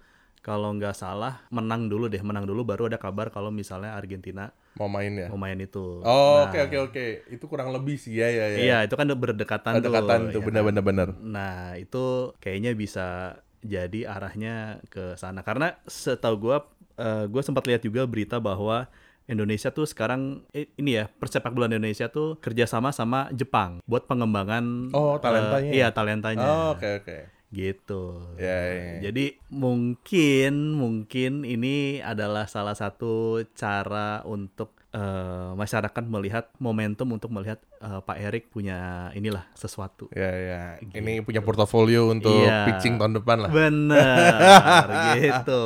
kalau 0.42 0.74
nggak 0.74 0.94
salah 0.94 1.42
menang 1.54 1.86
dulu 1.86 2.10
deh, 2.10 2.18
menang 2.22 2.46
dulu 2.46 2.66
baru 2.66 2.90
ada 2.90 2.98
kabar 2.98 3.30
kalau 3.30 3.50
misalnya 3.54 3.94
Argentina 3.94 4.50
Mau 4.74 4.88
main 4.88 5.12
ya? 5.12 5.28
mau 5.28 5.36
main 5.36 5.58
itu. 5.60 6.00
Oh, 6.00 6.42
Nah, 6.42 6.48
oke 6.48 6.58
oke 6.66 6.76
oke. 6.90 7.04
Itu 7.28 7.44
kurang 7.46 7.70
lebih 7.76 8.00
sih 8.00 8.16
ya 8.16 8.26
ya 8.26 8.46
ya. 8.48 8.58
Iya, 8.58 8.78
itu 8.88 8.94
kan 8.96 9.06
berdekatan, 9.12 9.72
Pendekatan 9.78 10.18
tuh 10.32 10.32
tuh. 10.32 10.40
ya 10.40 10.46
benar 10.48 10.62
kan? 10.62 10.68
benar 10.72 10.82
benar. 10.82 11.08
Nah, 11.20 11.76
itu 11.76 12.32
kayaknya 12.40 12.72
bisa 12.72 13.36
jadi 13.62 14.08
arahnya 14.08 14.80
ke 14.88 15.14
sana. 15.20 15.44
Karena 15.44 15.76
setahu 15.84 16.34
gua 16.40 16.56
eh, 16.96 17.28
gua 17.28 17.42
sempat 17.44 17.68
lihat 17.68 17.84
juga 17.84 18.02
berita 18.08 18.40
bahwa 18.40 18.88
Indonesia 19.24 19.70
tuh 19.70 19.86
sekarang 19.86 20.42
eh, 20.50 20.66
ini 20.74 20.98
ya 20.98 21.06
persepak 21.06 21.50
bola 21.50 21.66
Indonesia 21.66 22.08
tuh 22.08 22.36
kerjasama 22.38 22.90
sama 22.90 23.30
Jepang 23.30 23.78
buat 23.86 24.04
pengembangan 24.04 24.90
Oh, 24.90 25.16
eh, 25.16 25.20
talentanya. 25.20 25.70
iya 25.70 25.88
talentanya 25.90 26.42
Oh, 26.42 26.74
oke 26.74 26.88
oke. 27.02 27.18
gitu. 27.52 28.18
Ya, 28.40 28.58
ya, 28.64 28.74
ya. 28.74 28.98
Jadi 29.08 29.38
mungkin 29.52 30.74
mungkin 30.74 31.44
ini 31.44 32.00
adalah 32.00 32.48
salah 32.48 32.74
satu 32.74 33.44
cara 33.52 34.24
untuk 34.24 34.81
eh, 34.92 35.50
masyarakat 35.52 36.04
melihat 36.04 36.52
momentum 36.56 37.08
untuk 37.10 37.28
melihat 37.28 37.58
eh, 37.80 38.00
Pak 38.00 38.16
Erik 38.18 38.44
punya 38.48 38.78
inilah 39.12 39.48
sesuatu. 39.52 40.12
Ya 40.12 40.28
ya. 40.30 40.62
Ini 40.80 41.20
punya 41.20 41.40
portofolio 41.40 42.08
untuk 42.08 42.32
Iya. 42.32 42.68
pitching 42.68 42.96
tahun 42.96 43.16
depan 43.16 43.36
lah. 43.40 43.50
Benar 43.50 44.86
gitu. 45.16 45.64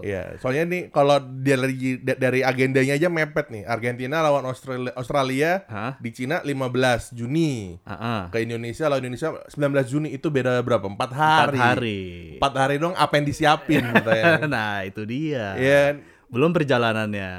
Iya, 0.00 0.38
soalnya 0.38 0.64
nih 0.64 0.82
kalau 0.88 1.18
dari 1.18 1.74
dari 1.98 2.40
agendanya 2.40 2.94
aja 2.94 3.08
mepet 3.08 3.50
nih. 3.50 3.62
Argentina 3.66 4.22
lawan 4.22 4.46
Australia, 4.46 4.92
Australia 4.94 5.50
Hah? 5.66 5.92
di 5.98 6.10
Cina 6.10 6.40
15 6.40 7.10
Juni. 7.12 7.76
Ah. 7.82 8.30
Ke 8.30 8.40
Indonesia 8.40 8.86
lawan 8.86 9.02
Indonesia 9.04 9.34
19 9.50 9.58
Juni 9.86 10.08
itu 10.10 10.30
beda 10.30 10.62
berapa? 10.62 10.86
4 10.86 10.94
Empat 10.94 11.10
hari. 11.12 11.58
hari. 11.58 12.02
Empat 12.38 12.54
hari 12.54 12.76
dong 12.78 12.94
apa 12.94 13.12
yang 13.18 13.26
disiapin 13.26 13.82
nah, 14.54 14.86
itu 14.86 15.02
dia. 15.02 15.58
Iya. 15.58 15.82
Belum 16.26 16.50
perjalanannya. 16.50 17.30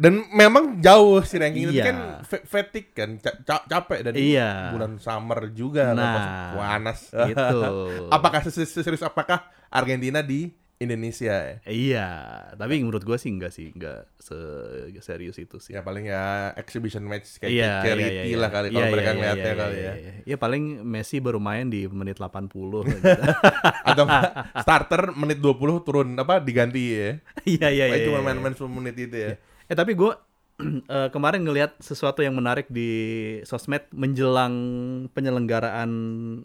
Dan 0.00 0.24
memang 0.32 0.80
jauh 0.80 1.20
sih 1.20 1.36
ranking 1.36 1.68
itu 1.68 1.76
Iya. 1.76 1.84
kan 1.84 1.96
fa- 2.24 2.46
fatigue 2.48 2.88
kan, 2.90 3.20
ca- 3.20 3.36
ca- 3.38 3.66
capek 3.68 4.00
dan 4.00 4.14
Iya. 4.16 4.72
bulan 4.72 4.96
summer 4.96 5.52
juga 5.52 5.92
Nah, 5.92 6.56
panas. 6.56 7.12
gitu. 7.12 7.60
apakah 8.16 8.40
serius 8.48 9.04
apakah 9.04 9.44
Argentina 9.68 10.24
di 10.24 10.48
Indonesia 10.80 11.36
ya? 11.36 11.54
Iya, 11.68 12.08
tapi 12.56 12.80
menurut 12.80 13.04
gue 13.04 13.12
sih 13.14 13.28
enggak 13.28 13.52
sih, 13.52 13.68
enggak 13.68 14.08
se 14.16 14.32
serius 14.98 15.36
itu 15.36 15.60
sih. 15.60 15.76
Ya 15.76 15.84
paling 15.84 16.08
ya 16.08 16.56
exhibition 16.56 17.04
match 17.04 17.36
kayak 17.36 17.52
Iya, 17.52 17.72
charity 17.84 18.08
iya, 18.10 18.22
iya, 18.24 18.38
lah 18.40 18.48
kali 18.48 18.72
kalau 18.72 18.80
Iya, 18.80 18.88
mereka 18.88 19.04
iya, 19.04 19.16
ngeliatnya 19.20 19.44
iya, 19.44 19.60
kali 19.60 19.76
iya, 19.76 19.84
ya. 19.84 19.92
iya. 19.94 20.12
Ya 20.24 20.36
paling 20.40 20.64
Messi 20.80 21.20
baru 21.20 21.36
main 21.36 21.68
di 21.68 21.84
menit 21.84 22.16
80 22.16 22.48
gitu. 22.88 22.96
Atau 23.92 24.08
starter 24.56 25.12
menit 25.12 25.36
20 25.36 25.84
turun 25.84 26.08
apa 26.16 26.40
diganti 26.40 26.80
ya. 26.88 27.10
Iya, 27.44 27.68
iya, 27.68 27.84
iya. 27.92 28.08
cuma 28.08 28.24
iya. 28.24 28.24
main-main 28.24 28.56
10 28.56 28.72
menit 28.72 28.96
itu 28.96 29.16
ya. 29.20 29.36
Eh 29.70 29.76
tapi 29.78 29.94
gue 29.94 30.10
eh, 30.90 31.08
kemarin 31.08 31.40
ngelihat 31.40 31.78
sesuatu 31.78 32.20
yang 32.20 32.34
menarik 32.34 32.66
di 32.68 32.90
sosmed 33.42 33.86
menjelang 33.94 34.52
penyelenggaraan 35.14 35.90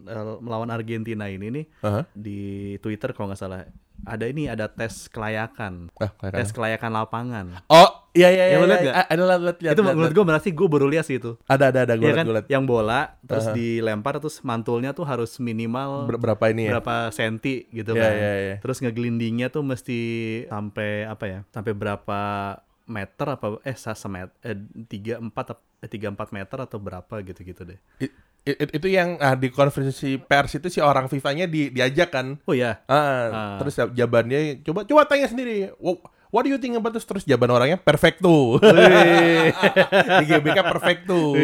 eh, 0.06 0.36
melawan 0.38 0.70
Argentina 0.70 1.26
ini 1.26 1.50
nih 1.52 1.64
Aha. 1.82 2.06
di 2.14 2.40
Twitter 2.78 3.10
kalau 3.10 3.28
nggak 3.28 3.36
salah 3.36 3.66
ada 4.06 4.28
ini 4.28 4.46
ada 4.46 4.68
tes 4.68 5.08
kelayakan, 5.08 5.88
Ah, 5.98 6.12
kayak 6.20 6.36
tes 6.38 6.52
kelayakan 6.52 6.94
lapangan. 6.94 7.46
Oh, 7.66 8.06
iya 8.12 8.28
iya 8.28 8.54
iya. 8.54 8.60
Ya, 8.60 8.78
iya. 8.78 8.92
Ah, 8.92 9.06
Ada 9.08 9.22
liat, 9.40 9.56
itu 9.72 9.82
menurut 9.82 10.12
gue 10.12 10.22
berarti 10.22 10.48
gue 10.52 10.68
baru 10.68 10.86
lihat 10.86 11.08
sih 11.08 11.16
itu. 11.18 11.34
ada 11.48 11.74
ada 11.74 11.88
ada 11.88 11.94
gue 11.96 12.04
liat, 12.04 12.14
kan, 12.14 12.24
liat. 12.28 12.46
yang 12.46 12.68
bola 12.68 13.16
terus 13.24 13.50
Aha. 13.50 13.56
dilempar 13.56 14.20
terus 14.20 14.38
mantulnya 14.40 14.92
tuh 14.92 15.02
harus 15.02 15.40
minimal 15.40 16.06
Ber- 16.06 16.22
berapa 16.22 16.44
ini 16.52 16.70
ya? 16.70 16.78
berapa 16.78 17.08
senti 17.10 17.66
gitu 17.72 17.96
Iya, 17.96 18.02
kan. 18.04 18.12
iya, 18.14 18.32
iya. 18.38 18.54
Terus 18.62 18.78
ngegelindingnya 18.78 19.48
tuh 19.48 19.64
mesti 19.64 19.98
sampai 20.46 20.90
apa 21.02 21.24
ya? 21.26 21.40
Sampai 21.50 21.72
berapa 21.74 22.20
meter 22.86 23.26
apa 23.28 23.58
eh 23.62 23.74
semet 23.74 24.30
eh 24.40 24.54
tiga 24.86 25.18
empat 25.18 25.58
eh 25.78 25.90
tiga 25.90 26.08
empat 26.08 26.30
meter 26.30 26.58
atau 26.58 26.78
berapa 26.78 27.14
gitu-gitu 27.20 27.66
deh. 27.66 27.78
I- 28.00 28.14
i- 28.46 28.72
itu 28.72 28.86
yang 28.86 29.18
ah, 29.18 29.34
di 29.34 29.50
konferensi 29.50 30.16
pers 30.16 30.54
itu 30.54 30.70
si 30.70 30.78
orang 30.78 31.10
FIFA-nya 31.10 31.46
di, 31.46 31.68
diajak 31.68 32.14
kan. 32.14 32.38
Oh 32.46 32.54
ya. 32.54 32.78
Ah, 32.86 33.26
Ah. 33.26 33.58
terus 33.58 33.74
jawabannya 33.90 34.62
coba 34.62 34.86
coba 34.86 35.02
tanya 35.04 35.26
sendiri. 35.26 35.74
Wow, 35.76 35.98
what 36.30 36.42
do 36.42 36.50
you 36.50 36.58
think 36.58 36.74
about 36.74 36.92
this? 36.92 37.04
Terus 37.04 37.24
jawaban 37.24 37.50
orangnya 37.50 37.78
perfecto. 37.78 38.58
di 40.20 40.24
GBK 40.26 40.58
perfecto. 40.62 41.34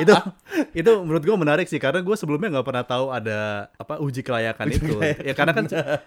itu 0.00 0.12
itu 0.74 0.90
menurut 1.02 1.22
gue 1.22 1.36
menarik 1.36 1.66
sih 1.66 1.78
karena 1.78 2.02
gue 2.02 2.16
sebelumnya 2.16 2.58
nggak 2.58 2.66
pernah 2.66 2.84
tahu 2.86 3.06
ada 3.10 3.70
apa 3.74 3.98
uji 3.98 4.22
kelayakan 4.22 4.66
itu 4.70 4.94
ya 5.22 5.34
karena 5.34 5.52
kan 5.54 5.64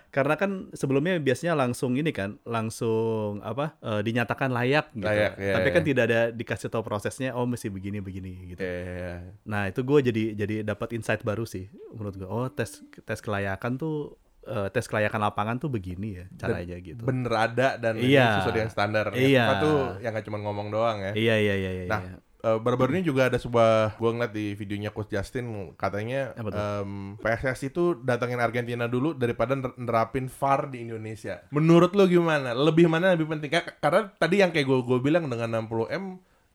karena 0.10 0.36
kan 0.40 0.52
sebelumnya 0.72 1.20
biasanya 1.20 1.54
langsung 1.58 1.96
ini 1.96 2.12
kan 2.12 2.40
langsung 2.44 3.40
apa 3.44 3.76
eh, 3.80 4.02
dinyatakan 4.04 4.52
layak 4.52 4.92
gitu 4.96 5.08
Layak, 5.08 5.34
ya, 5.40 5.54
tapi 5.60 5.68
ya. 5.70 5.74
kan 5.76 5.84
tidak 5.84 6.04
ada 6.10 6.20
dikasih 6.32 6.70
tahu 6.72 6.84
prosesnya 6.84 7.36
oh 7.36 7.46
mesti 7.48 7.68
begini 7.68 8.00
begini 8.00 8.56
gitu 8.56 8.62
Iya. 8.64 9.36
nah 9.44 9.68
itu 9.68 9.84
gue 9.84 10.00
jadi 10.12 10.24
jadi 10.38 10.56
dapat 10.64 10.96
insight 10.96 11.22
baru 11.22 11.44
sih 11.44 11.68
menurut 11.92 12.16
gue 12.16 12.28
oh 12.30 12.48
tes 12.48 12.80
tes 13.04 13.20
kelayakan 13.20 13.76
tuh 13.76 14.16
eh, 14.46 14.68
tes 14.70 14.84
kelayakan 14.84 15.22
lapangan 15.22 15.56
tuh 15.58 15.68
begini 15.68 16.10
ya 16.14 16.26
caranya 16.36 16.76
gitu 16.78 17.02
Bener 17.02 17.32
ada 17.32 17.76
dan 17.76 17.96
ini 17.96 18.14
Iya. 18.14 18.40
sesuai 18.40 18.54
dengan 18.54 18.70
standar. 18.70 19.06
Iya. 19.12 19.44
FIFA 19.44 19.54
tuh 19.58 19.78
yang 20.00 20.12
nggak 20.12 20.26
cuma 20.26 20.38
ngomong 20.40 20.68
doang 20.70 20.98
ya. 21.00 21.12
iya 21.14 21.36
iya 21.38 21.56
iya 21.56 21.72
iya 21.74 21.86
Nah, 21.86 22.02
iya. 22.02 22.18
eh, 22.44 22.58
baru-baru 22.58 22.92
ini 22.94 23.04
juga 23.04 23.26
ada 23.26 23.36
sebuah 23.36 23.96
gua 23.96 24.12
ngeliat 24.12 24.32
di 24.32 24.52
videonya 24.54 24.90
Coach 24.90 25.10
Justin 25.10 25.46
katanya 25.74 26.32
Apa 26.34 26.84
em, 26.84 27.16
PSSI 27.18 27.70
itu 27.70 27.96
datangin 27.98 28.38
Argentina 28.38 28.84
dulu 28.86 29.12
daripada 29.14 29.54
ner- 29.54 29.76
nerapin 29.76 30.28
VAR 30.30 30.68
di 30.68 30.84
Indonesia. 30.84 31.40
Menurut 31.50 31.92
lu 31.92 32.04
gimana? 32.06 32.52
Lebih 32.52 32.86
mana 32.86 33.12
lebih 33.12 33.28
penting? 33.30 33.48
Ka- 33.50 33.80
Karena 33.80 34.12
tadi 34.14 34.36
yang 34.38 34.52
kayak 34.52 34.66
gue 34.66 34.80
gue 34.82 35.00
bilang 35.00 35.26
dengan 35.26 35.64
60 35.64 35.88
m 35.90 36.06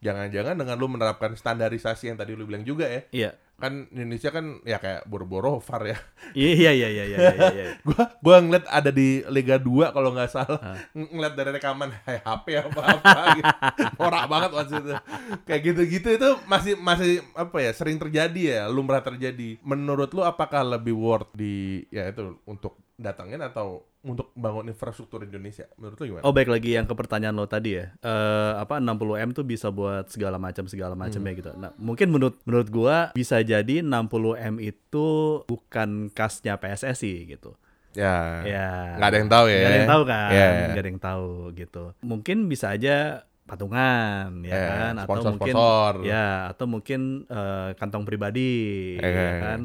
jangan-jangan 0.01 0.55
dengan 0.55 0.75
lu 0.75 0.87
menerapkan 0.87 1.33
standarisasi 1.33 2.07
yang 2.07 2.17
tadi 2.17 2.33
lu 2.33 2.45
bilang 2.45 2.63
juga 2.63 2.87
ya. 2.87 3.03
iya 3.11 3.33
Kan 3.59 3.91
Indonesia 3.91 4.31
kan 4.31 4.63
ya 4.63 4.79
kayak 4.79 5.03
boro-boro 5.05 5.59
VAR 5.59 5.83
ya. 5.85 5.99
iya 6.33 6.51
iya 6.55 6.71
iya 6.73 6.89
iya 6.89 7.03
iya 7.05 7.19
iya, 7.19 7.49
iya. 7.51 7.65
gua 7.85 8.15
gua 8.17 8.37
ngeliat 8.39 8.63
ada 8.65 8.89
di 8.89 9.27
Liga 9.27 9.59
2 9.59 9.91
kalau 9.91 10.15
nggak 10.15 10.31
salah 10.31 10.63
Ah. 10.65 10.79
ng- 10.93 11.11
ngeliat 11.11 11.35
dari 11.35 11.51
rekaman 11.53 11.91
hey, 12.01 12.23
HP 12.23 12.47
apa 12.57 12.79
apa 12.79 13.11
gitu. 13.35 13.51
norak 13.99 14.25
banget 14.27 14.51
waktu 14.55 14.75
itu 14.77 14.91
kayak 15.43 15.61
gitu-gitu 15.65 16.09
itu 16.15 16.29
masih 16.45 16.79
masih 16.79 17.19
apa 17.35 17.59
ya 17.59 17.71
sering 17.73 17.99
terjadi 17.99 18.43
ya 18.55 18.63
lumrah 18.67 19.03
terjadi 19.03 19.59
menurut 19.61 20.07
lu 20.09 20.23
apakah 20.23 20.63
lebih 20.63 20.95
worth 20.95 21.35
di 21.35 21.83
ya 21.89 22.07
itu 22.07 22.39
untuk 22.45 22.79
datangin 22.95 23.39
atau 23.41 23.83
untuk 24.09 24.33
bangun 24.33 24.67
infrastruktur 24.67 25.21
Indonesia 25.21 25.69
menurut 25.77 25.97
lu 25.97 26.05
gimana? 26.09 26.25
Oh 26.25 26.33
baik 26.33 26.49
lagi 26.49 26.73
yang 26.73 26.85
ke 26.85 26.95
pertanyaan 26.95 27.33
lo 27.33 27.45
tadi 27.45 27.77
ya. 27.77 27.93
Eh 27.99 28.53
apa 28.57 28.81
60 28.81 28.97
m 29.21 29.31
tuh 29.31 29.45
bisa 29.45 29.69
buat 29.69 30.09
segala 30.09 30.37
macam 30.37 30.65
segala 30.65 30.97
macam 30.97 31.21
ya 31.21 31.33
gitu. 31.35 31.53
Nah 31.55 31.77
mungkin 31.77 32.09
menurut 32.09 32.41
menurut 32.43 32.69
gua 32.69 32.97
bisa 33.13 33.39
jadi 33.39 33.85
60 33.85 33.93
m 34.35 34.55
itu 34.57 35.07
bukan 35.45 36.09
kasnya 36.09 36.57
PSSI 36.57 37.29
gitu. 37.29 37.53
Ya, 37.93 38.45
Ya. 38.45 38.69
nggak 38.97 39.09
ada 39.09 39.19
yang 39.19 39.31
tahu 39.31 39.47
ya. 39.47 39.59
Nggak 39.59 39.69
ada 39.69 39.79
yang 39.79 39.91
tahu 39.91 40.03
kan. 40.05 40.29
Ya. 40.31 40.49
Nggak 40.69 40.79
ada 40.79 40.91
yang 40.91 41.03
tahu 41.03 41.29
gitu. 41.53 41.85
Mungkin 42.01 42.37
bisa 42.47 42.67
aja 42.71 42.97
patungan 43.45 44.45
ya 44.45 44.53
Eh, 44.53 44.69
kan 44.69 44.95
atau 44.95 45.09
mungkin 45.25 45.53
sponsor-sponsor. 45.57 45.93
ya 46.05 46.27
atau 46.53 46.67
mungkin 46.69 47.01
eh, 47.27 47.69
kantong 47.75 48.05
pribadi 48.05 48.53
Eh. 48.97 49.09
ya 49.09 49.33
kan. 49.43 49.61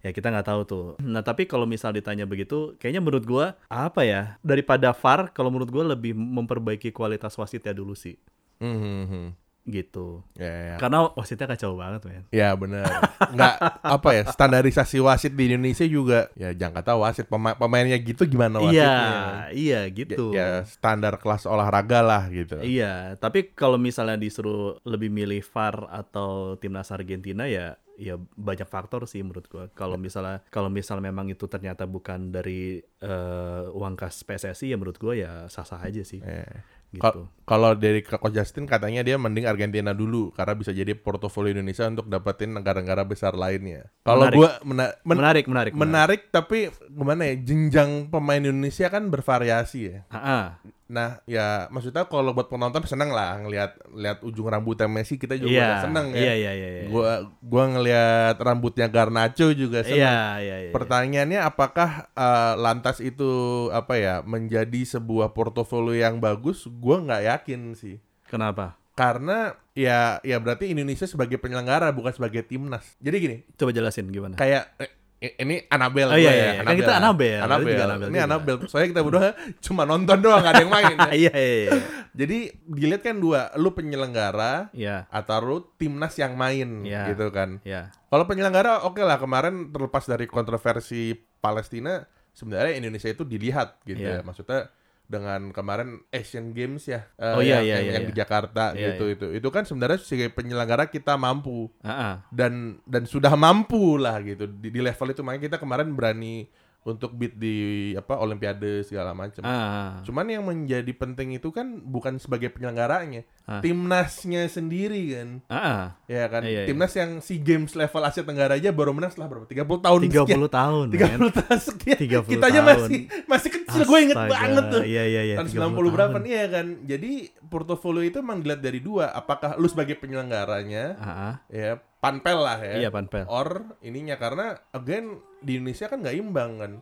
Ya 0.00 0.10
kita 0.10 0.28
nggak 0.28 0.46
tahu 0.46 0.60
tuh. 0.64 0.86
Nah 0.98 1.20
tapi 1.20 1.44
kalau 1.44 1.64
misal 1.64 1.92
ditanya 1.92 2.24
begitu, 2.24 2.72
kayaknya 2.76 3.00
menurut 3.00 3.24
gua 3.24 3.46
apa 3.68 4.00
ya 4.00 4.40
daripada 4.40 4.90
VAR, 4.90 5.28
kalau 5.28 5.48
menurut 5.48 5.68
gua 5.68 5.84
lebih 5.86 6.12
memperbaiki 6.12 6.88
kualitas 6.88 7.36
wasitnya 7.36 7.70
dulu 7.70 7.92
sih, 7.92 8.16
Hmm, 8.56 8.76
hmm, 8.76 9.04
hmm. 9.04 9.28
gitu. 9.68 10.24
Ya, 10.34 10.48
ya. 10.48 10.76
Karena 10.76 11.04
wasitnya 11.12 11.44
kacau 11.46 11.76
banget 11.76 12.00
men. 12.02 12.24
Ya 12.32 12.56
benar. 12.56 12.88
Nggak 13.28 13.54
apa 13.78 14.08
ya 14.10 14.22
standarisasi 14.26 14.98
wasit 14.98 15.36
di 15.36 15.52
Indonesia 15.52 15.84
juga 15.84 16.32
ya 16.32 16.48
jangan 16.50 16.80
kata 16.80 16.92
wasit 16.96 17.26
pema- 17.28 17.54
pemainnya 17.54 18.00
gitu 18.00 18.24
gimana 18.24 18.56
Iya, 18.56 18.64
wasitnya? 18.64 19.12
iya 19.52 19.80
Ya, 19.84 19.92
gitu. 19.92 20.24
ya 20.32 20.64
standar 20.64 21.20
kelas 21.20 21.44
olahraga 21.44 22.00
lah 22.00 22.24
gitu. 22.32 22.56
Iya, 22.56 23.20
tapi 23.20 23.52
kalau 23.52 23.76
misalnya 23.76 24.16
disuruh 24.16 24.80
lebih 24.82 25.12
milih 25.12 25.44
VAR 25.44 25.92
atau 25.92 26.56
timnas 26.56 26.88
Argentina 26.88 27.44
ya 27.44 27.76
ya 28.00 28.16
banyak 28.16 28.64
faktor 28.64 29.04
sih 29.04 29.20
menurut 29.20 29.44
gua. 29.46 29.68
Kalau 29.70 29.94
misalnya 29.94 30.40
kalau 30.48 30.66
misal 30.66 30.98
memang 30.98 31.28
itu 31.28 31.44
ternyata 31.44 31.84
bukan 31.84 32.32
dari 32.32 32.80
eh, 32.80 33.64
uang 33.70 33.94
kas 33.94 34.24
PSSI 34.24 34.72
ya 34.72 34.76
menurut 34.76 34.96
gua 34.96 35.12
ya 35.12 35.32
sah-sah 35.46 35.78
aja 35.78 36.00
sih. 36.00 36.18
Eh, 36.18 36.80
Gitu. 36.90 37.06
Kal- 37.22 37.30
Kalau 37.46 37.78
dari 37.78 38.02
Coach 38.02 38.34
Justin 38.34 38.66
katanya 38.66 39.06
dia 39.06 39.14
mending 39.14 39.46
Argentina 39.46 39.94
dulu 39.94 40.34
karena 40.34 40.58
bisa 40.58 40.74
jadi 40.74 40.90
portofolio 40.92 41.54
Indonesia 41.54 41.86
untuk 41.86 42.10
dapetin 42.10 42.50
negara-negara 42.50 43.06
besar 43.06 43.38
lainnya. 43.38 43.86
Kalau 44.02 44.26
Menarik. 44.26 44.34
gua 44.34 44.50
mena- 44.64 44.94
men- 45.02 45.18
menarik, 45.18 45.44
menarik, 45.46 45.72
menarik 45.72 46.20
tapi 46.28 46.66
gimana 46.90 47.30
ya 47.30 47.38
jenjang 47.38 48.10
pemain 48.10 48.42
Indonesia 48.42 48.90
kan 48.90 49.06
bervariasi 49.06 49.80
ya. 49.86 49.98
Ah, 50.10 50.18
ah. 50.18 50.46
Nah, 50.90 51.22
ya 51.22 51.70
maksudnya 51.70 52.02
kalau 52.02 52.34
buat 52.34 52.50
penonton 52.50 52.82
seneng 52.82 53.14
lah 53.14 53.38
ngelihat 53.38 53.78
lihat 53.94 54.26
ujung 54.26 54.50
rambutnya 54.50 54.90
Messi 54.90 55.14
kita 55.14 55.38
juga 55.38 55.54
Iya, 55.54 55.62
udah 55.62 55.78
seneng 55.86 56.06
ya. 56.10 56.18
Iya, 56.18 56.34
iya, 56.34 56.52
iya. 56.52 56.68
iya. 56.74 56.82
Gua 56.90 57.30
gua 57.38 57.64
ngelihat 57.70 58.36
rambutnya 58.42 58.90
Garnacho 58.90 59.54
juga 59.54 59.86
seneng. 59.86 60.02
Iya, 60.02 60.22
iya, 60.42 60.56
iya. 60.66 60.70
Pertanyaannya 60.74 61.40
apakah 61.46 62.10
eh, 62.10 62.54
lantas 62.58 62.98
itu 62.98 63.30
apa 63.70 63.94
ya 64.02 64.14
menjadi 64.26 64.82
sebuah 64.82 65.30
portofolio 65.30 65.94
yang 65.94 66.18
bagus? 66.18 66.66
Gua 66.66 66.98
nggak 66.98 67.22
yakin 67.38 67.78
sih. 67.78 68.02
Kenapa? 68.26 68.74
Karena 68.98 69.54
ya 69.72 70.18
ya 70.20 70.36
berarti 70.42 70.74
Indonesia 70.74 71.06
sebagai 71.06 71.38
penyelenggara 71.38 71.94
bukan 71.94 72.10
sebagai 72.12 72.42
timnas. 72.42 72.98
Jadi 72.98 73.16
gini, 73.16 73.36
Coba 73.54 73.70
jelasin 73.70 74.10
gimana? 74.10 74.34
kayak 74.34 74.74
eh, 74.76 74.90
ini 75.20 75.68
Anabel 75.68 76.08
Oh, 76.08 76.16
iya, 76.16 76.32
ya. 76.32 76.32
iya. 76.32 76.50
Kan 76.58 76.72
kita 76.72 76.80
itu 76.80 76.88
juga 76.88 76.96
Annabelle 76.96 78.08
Ini 78.08 78.16
juga. 78.16 78.24
Anabel. 78.24 78.54
Soalnya 78.64 78.88
kita 78.88 79.02
berdua 79.04 79.28
cuma 79.68 79.82
nonton 79.84 80.16
doang, 80.18 80.40
gak 80.40 80.52
ada 80.52 80.62
yang 80.64 80.72
main. 80.72 80.86
ya. 80.90 81.08
Iya, 81.20 81.32
iya, 81.34 81.56
iya. 81.60 81.70
Jadi 82.10 82.38
dilihat 82.64 83.02
kan 83.02 83.16
dua, 83.16 83.40
lu 83.54 83.70
penyelenggara 83.70 84.72
Iya, 84.72 85.04
atau 85.08 85.36
lu 85.38 85.56
timnas 85.76 86.16
yang 86.16 86.34
main 86.34 86.82
Iya. 86.82 87.12
gitu 87.12 87.28
kan. 87.28 87.60
iya. 87.62 87.92
Kalau 88.08 88.24
penyelenggara 88.24 88.82
oke 88.82 88.98
lah 88.98 89.16
kemarin 89.16 89.68
terlepas 89.68 90.02
dari 90.04 90.24
kontroversi 90.24 91.12
Palestina 91.38 92.02
sebenarnya 92.30 92.74
Indonesia 92.74 93.06
itu 93.06 93.22
dilihat 93.22 93.76
gitu 93.84 94.00
ya. 94.00 94.18
Iya. 94.18 94.24
Maksudnya 94.24 94.72
dengan 95.10 95.50
kemarin 95.50 95.98
Asian 96.14 96.54
Games 96.54 96.86
ya 96.86 97.02
eh, 97.18 97.34
Oh, 97.34 97.42
iya, 97.42 97.58
yang, 97.58 97.66
iya, 97.66 97.74
yang, 97.74 97.82
iya, 97.82 97.92
yang 97.98 98.04
iya. 98.06 98.10
di 98.10 98.14
Jakarta 98.14 98.64
Iya, 98.78 98.94
gitu 98.94 99.04
itu. 99.10 99.26
Itu 99.34 99.48
kan 99.50 99.66
sebenarnya 99.66 99.98
sebagai 99.98 100.30
penyelenggara 100.30 100.86
kita 100.86 101.18
mampu 101.18 101.66
Ah, 101.82 101.90
ah. 101.90 102.14
dan 102.30 102.78
dan 102.86 103.10
sudah 103.10 103.34
mampu 103.34 103.98
lah 103.98 104.22
gitu 104.22 104.46
di, 104.46 104.70
di 104.70 104.78
level 104.78 105.10
itu 105.10 105.20
makanya 105.26 105.42
kita 105.50 105.58
kemarin 105.58 105.90
berani 105.98 106.46
untuk 106.82 107.12
beat 107.12 107.36
di 107.36 107.56
apa 107.92 108.16
Olimpiade 108.16 108.80
segala 108.82 109.12
macam. 109.12 109.42
Ah. 109.42 110.00
Cuman 110.00 110.24
yang 110.24 110.40
menjadi 110.42 110.88
penting 110.90 111.36
itu 111.36 111.48
kan 111.48 111.76
bukan 111.78 112.16
sebagai 112.16 112.48
penyelenggaranya, 112.48 113.28
Ah. 113.44 113.60
timnasnya 113.60 114.46
sendiri 114.46 115.12
kan. 115.12 115.28
Ah. 115.46 116.00
Ya 116.06 116.24
kan, 116.26 116.40
Iya, 116.40 116.64
iya. 116.64 116.66
timnas 116.66 116.92
yang 116.92 117.20
SEA 117.20 117.36
Games 117.38 117.72
level 117.74 118.00
Asia 118.00 118.22
Tenggara 118.22 118.56
aja 118.56 118.70
baru 118.70 118.90
menang 118.90 119.10
setelah 119.10 119.28
berapa? 119.28 119.44
30 119.44 119.60
tahun 119.78 120.00
30 120.02 120.24
sekian. 120.24 120.40
tahun. 120.48 120.86
30 120.88 121.04
men. 121.20 121.32
tahun 121.36 121.58
sekian. 121.60 121.98
30 122.00 122.30
Kita 122.30 122.46
aja 122.46 122.60
masih 122.62 122.98
masih 123.26 123.50
kecil. 123.52 123.80
Gue 123.82 123.98
inget 124.00 124.16
Astaga, 124.16 124.32
banget 124.32 124.64
tuh. 124.70 124.82
Iya 124.82 125.02
iya 125.04 125.22
iya. 125.22 125.34
tahun 125.36 125.48
30 125.50 125.60
90 125.76 125.92
berapa 125.92 126.16
nih 126.18 126.32
ya 126.32 126.46
kan. 126.48 126.66
Jadi 126.86 127.10
portofolio 127.44 128.02
itu 128.02 128.16
emang 128.18 128.40
dilihat 128.40 128.60
dari 128.60 128.80
dua, 128.80 129.12
apakah 129.12 129.54
lu 129.54 129.66
sebagai 129.66 129.94
penyelenggaranya 129.94 130.96
Ah, 130.96 131.08
ah. 131.10 131.34
ya 131.46 131.76
panpel 132.00 132.38
lah 132.40 132.58
ya. 132.58 132.74
Iya 132.78 132.88
panpel. 132.88 133.24
Or 133.26 133.48
ininya 133.80 134.16
karena 134.16 134.58
again 134.70 135.06
di 135.38 135.56
Indonesia 135.56 135.86
kan 135.86 136.00
nggak 136.00 136.16
imbang 136.16 136.50
kan. 136.56 136.72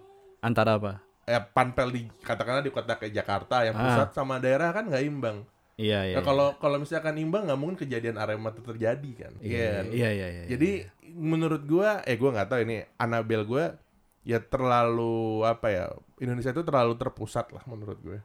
Antara 0.41 0.79
apa? 0.79 0.93
Ya 1.27 1.43
panpel 1.43 1.91
di 1.91 2.03
katakanlah 2.19 2.63
di 2.63 2.71
kota 2.71 2.97
kayak 2.97 3.13
Jakarta 3.13 3.63
yang 3.63 3.75
Ah. 3.75 3.83
pusat 3.85 4.09
sama 4.13 4.39
daerah 4.39 4.71
kan 4.71 4.87
nggak 4.87 5.05
imbang. 5.05 5.45
Iya 5.75 6.11
iya. 6.11 6.17
Nah, 6.19 6.25
kalau 6.25 6.55
kalau 6.57 6.79
misalkan 6.79 7.15
imbang 7.15 7.47
nggak 7.47 7.55
mungkin 7.55 7.77
kejadian 7.77 8.17
Arema 8.17 8.51
itu 8.51 8.63
terjadi 8.63 9.11
kan. 9.17 9.33
iya 9.39 9.69
kan? 9.79 9.85
iya 9.93 10.09
iya. 10.11 10.27
iya. 10.29 10.43
Jadi 10.49 10.71
menurut 11.13 11.63
gua 11.63 12.03
eh 12.03 12.15
gua 12.15 12.33
nggak 12.33 12.49
tahu 12.49 12.61
ini 12.65 12.83
Anabel 12.97 13.43
gua 13.45 13.79
ya 14.23 14.39
terlalu 14.39 15.43
apa 15.43 15.67
ya 15.69 15.85
Indonesia 16.19 16.51
itu 16.51 16.61
terlalu 16.61 16.99
terpusat 16.99 17.49
lah 17.51 17.63
menurut 17.65 17.99
gue. 17.99 18.19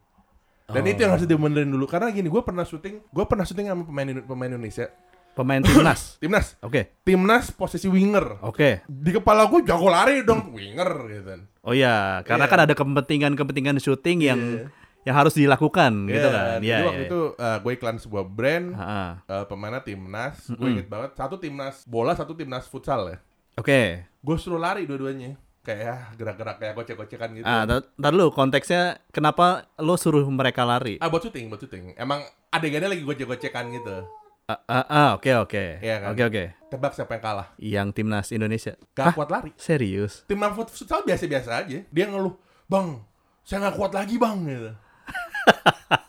Dan 0.65 0.81
Oh. 0.81 0.89
itu 0.89 0.99
yang 0.99 1.13
harus 1.13 1.23
dibenerin 1.23 1.69
dulu 1.69 1.85
karena 1.85 2.09
gini 2.09 2.25
gua 2.25 2.41
pernah 2.41 2.63
syuting, 2.63 3.03
gua 3.07 3.23
pernah 3.23 3.43
syuting 3.43 3.67
sama 3.67 3.83
pemain 3.83 4.09
pemain 4.23 4.49
Indonesia. 4.49 4.89
Pemain 5.33 5.59
timnas. 5.59 6.01
Timnas, 6.21 6.55
Oke. 6.59 6.93
timnas 7.01 7.49
posisi 7.49 7.85
winger. 7.85 8.39
Oke. 8.41 8.85
Di 8.85 9.11
kepala 9.11 9.45
gue 9.45 9.61
jago 9.61 9.87
lari 9.87 10.21
dong 10.21 10.49
winger 10.49 10.89
gitu 11.09 11.23
kan. 11.27 11.41
Oh 11.61 11.71
iya, 11.71 12.21
karena 12.21 12.45
Iya. 12.45 12.51
kan 12.51 12.59
ada 12.61 12.73
kepentingan-kepentingan 12.73 13.77
syuting 13.77 14.19
yang 14.21 14.39
Iya. 14.39 14.67
yang 15.03 15.15
harus 15.17 15.33
dilakukan 15.33 16.07
gitu 16.07 16.23
Iya, 16.23 16.31
kan. 16.31 16.59
Iya 16.59 16.77
waktu 16.81 16.95
iya. 16.97 17.07
itu 17.07 17.19
uh, 17.33 17.57
gue 17.59 17.71
iklan 17.73 17.97
sebuah 17.97 18.23
brand, 18.25 18.67
Ah, 18.71 18.83
ah. 18.83 19.11
uh, 19.27 19.45
pemainnya 19.45 19.81
timnas, 19.81 20.37
gue 20.45 20.55
Mm-mm. 20.55 20.73
inget 20.73 20.87
banget 20.87 21.11
satu 21.13 21.35
timnas 21.35 21.83
bola, 21.83 22.13
satu 22.13 22.31
timnas 22.31 22.63
futsal 22.65 23.09
ya. 23.09 23.17
Oke. 23.55 24.07
Gue 24.17 24.35
suruh 24.37 24.57
lari 24.57 24.83
dua-duanya, 24.83 25.35
kayak 25.59 25.79
ya, 25.79 25.95
gerak-gerak 26.15 26.55
kayak 26.57 26.73
gocek-gocekan 26.73 27.29
gitu. 27.33 27.43
Ah, 27.43 27.63
tar 27.63 27.83
tar 27.83 28.11
dulu 28.11 28.31
konteksnya 28.31 28.81
kenapa 29.09 29.67
lo 29.75 29.95
suruh 29.95 30.23
mereka 30.25 30.63
lari? 30.63 30.95
Ah 30.97 31.07
buat 31.07 31.19
syuting, 31.21 31.47
buat 31.47 31.59
syuting. 31.59 31.93
Emang 31.93 32.23
adegannya 32.47 32.91
lagi 32.91 33.03
gocek-gocekan 33.03 33.71
gitu. 33.73 34.07
Ah, 34.43 34.59
ah, 34.67 34.85
ah, 34.91 35.09
oke 35.15 35.31
oke. 35.47 35.79
Iya 35.79 36.03
kan? 36.03 36.09
Oke 36.11 36.23
oke. 36.27 36.43
Tebak 36.67 36.91
siapa 36.91 37.15
yang 37.15 37.23
kalah? 37.23 37.47
Yang 37.55 37.87
timnas 37.95 38.27
Indonesia. 38.27 38.75
Gak 38.91 39.05
Hah? 39.07 39.13
kuat 39.15 39.31
lari. 39.31 39.55
Serius? 39.55 40.27
Timnas 40.27 40.51
futsal 40.51 41.07
biasa-biasa 41.07 41.63
aja. 41.63 41.79
Dia 41.87 42.05
ngeluh, 42.11 42.35
bang, 42.67 42.99
saya 43.47 43.63
nggak 43.63 43.75
kuat 43.79 43.95
lagi 43.95 44.19
bang 44.19 44.37
gitu. 44.43 44.71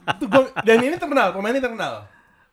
itu 0.18 0.24
gua, 0.26 0.50
dan 0.66 0.78
ini 0.82 0.96
terkenal, 0.98 1.30
pemain 1.30 1.54
ini 1.54 1.62
terkenal. 1.62 1.94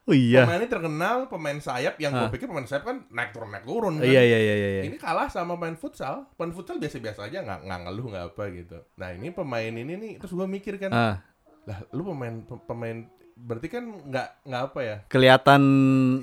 Oh 0.06 0.14
iya. 0.14 0.46
Pemain 0.46 0.62
ini 0.62 0.70
terkenal, 0.70 1.18
pemain 1.26 1.58
sayap 1.58 1.98
yang 1.98 2.14
gue 2.14 2.26
Ah. 2.26 2.34
pikir 2.34 2.46
pemain 2.46 2.66
sayap 2.66 2.86
kan 2.86 3.06
naik 3.10 3.34
turun 3.34 3.50
naik 3.50 3.66
turun 3.66 3.94
kan. 3.98 4.06
Iya 4.06 4.22
iya 4.22 4.38
iya 4.38 4.54
iya. 4.54 4.70
iya. 4.78 4.82
Ini 4.86 4.98
kalah 5.02 5.34
sama 5.34 5.58
pemain 5.58 5.74
futsal. 5.74 6.30
Pemain 6.38 6.54
futsal 6.54 6.78
biasa-biasa 6.78 7.26
aja 7.26 7.42
nggak 7.42 7.60
nggak 7.66 7.80
ngeluh 7.86 8.06
nggak 8.10 8.26
apa 8.34 8.44
gitu. 8.54 8.78
Nah 8.98 9.10
ini 9.14 9.34
pemain 9.34 9.74
ini 9.74 9.94
nih 9.98 10.14
terus 10.18 10.34
gue 10.34 10.46
mikir 10.46 10.78
kan, 10.78 10.90
Ah, 10.94 11.16
lah 11.66 11.82
lu 11.90 12.06
pemain 12.06 12.34
pemain 12.66 12.98
berarti 13.42 13.68
kan 13.68 13.84
nggak 13.84 14.28
nggak 14.46 14.62
apa 14.62 14.80
ya? 14.80 14.96
kelihatan 15.06 15.62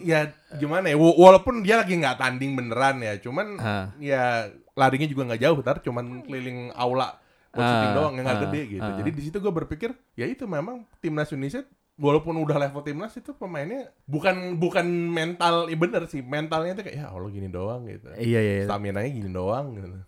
Ya 0.03 0.31
gimana 0.55 0.89
ya? 0.89 0.97
Wa- 0.97 1.19
Walaupun 1.19 1.61
dia 1.61 1.83
lagi 1.83 1.99
nggak 1.99 2.17
tanding 2.17 2.55
beneran 2.55 3.03
ya, 3.03 3.19
cuman 3.19 3.47
ah, 3.59 3.87
ya 3.99 4.47
larinya 4.73 5.05
juga 5.05 5.27
nggak 5.27 5.43
jauh, 5.43 5.59
tar 5.61 5.83
cuman 5.83 6.23
keliling 6.23 6.71
aula 6.73 7.19
buat 7.51 7.65
doang 7.93 8.15
yang 8.15 8.25
nggak 8.25 8.43
gede 8.47 8.63
gitu. 8.71 8.87
ah. 8.87 8.97
Jadi 8.97 9.11
di 9.11 9.23
situ 9.25 9.37
gue 9.37 9.51
berpikir 9.51 9.91
ya 10.15 10.25
itu 10.25 10.47
memang 10.47 10.87
timnas 11.01 11.35
Indonesia 11.35 11.67
walaupun 11.99 12.39
udah 12.39 12.57
level 12.57 12.87
timnas 12.87 13.11
itu 13.13 13.35
pemainnya 13.35 13.91
bukan 14.07 14.55
bukan 14.55 14.87
mental, 14.87 15.67
ya 15.67 15.75
bener 15.75 16.07
sih 16.07 16.23
mentalnya 16.23 16.79
itu 16.79 16.87
kayak 16.87 16.97
ya 17.03 17.07
Allah 17.11 17.27
gini 17.29 17.51
doang 17.51 17.91
gitu. 17.91 18.07
iya 18.15 18.39
iya. 18.39 18.55
iya. 18.63 18.65
Stamina 18.71 19.03
nya 19.03 19.11
gini 19.11 19.29
doang 19.29 19.75
gitu. 19.75 19.99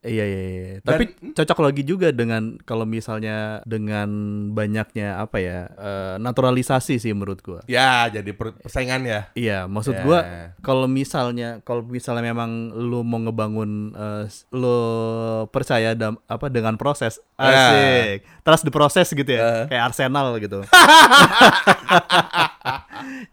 Iya 0.00 0.24
iya 0.24 0.40
iya. 0.40 0.64
Dan- 0.80 0.96
Tapi 0.96 1.04
cocok 1.36 1.58
lagi 1.60 1.82
juga 1.84 2.08
dengan 2.08 2.56
kalau 2.58 2.88
misalnya 2.88 3.60
dengan 3.62 4.08
banyaknya 4.48 5.20
apa 5.20 5.36
ya 5.36 5.68
eh, 5.68 6.14
naturalisasi 6.16 6.96
sih 6.96 7.12
menurut 7.12 7.44
gua. 7.44 7.60
Ya 7.66 8.08
jadi 8.08 8.32
per- 8.32 8.56
persaingan 8.56 9.04
ya. 9.04 9.28
Iya, 9.32 9.68
maksud 9.68 9.92
Ya. 9.92 10.00
gua 10.00 10.18
kalau 10.58 10.88
misalnya 10.88 11.60
kalau 11.60 11.84
misalnya 11.84 12.24
memang 12.26 12.48
lu 12.72 13.04
mau 13.04 13.20
ngebangun 13.20 13.92
s- 14.24 14.48
lu 14.50 14.72
percaya 15.48 15.92
dam, 15.92 16.16
apa 16.24 16.48
dengan 16.48 16.74
proses 16.74 17.20
Ya. 17.36 17.52
asik. 17.52 18.18
Trust 18.40 18.64
the 18.64 18.72
process 18.72 19.12
gitu 19.12 19.28
Ya. 19.28 19.36
ya. 19.36 19.52
Kayak 19.68 19.84
Arsenal 19.92 20.32
gitu. 20.38 20.64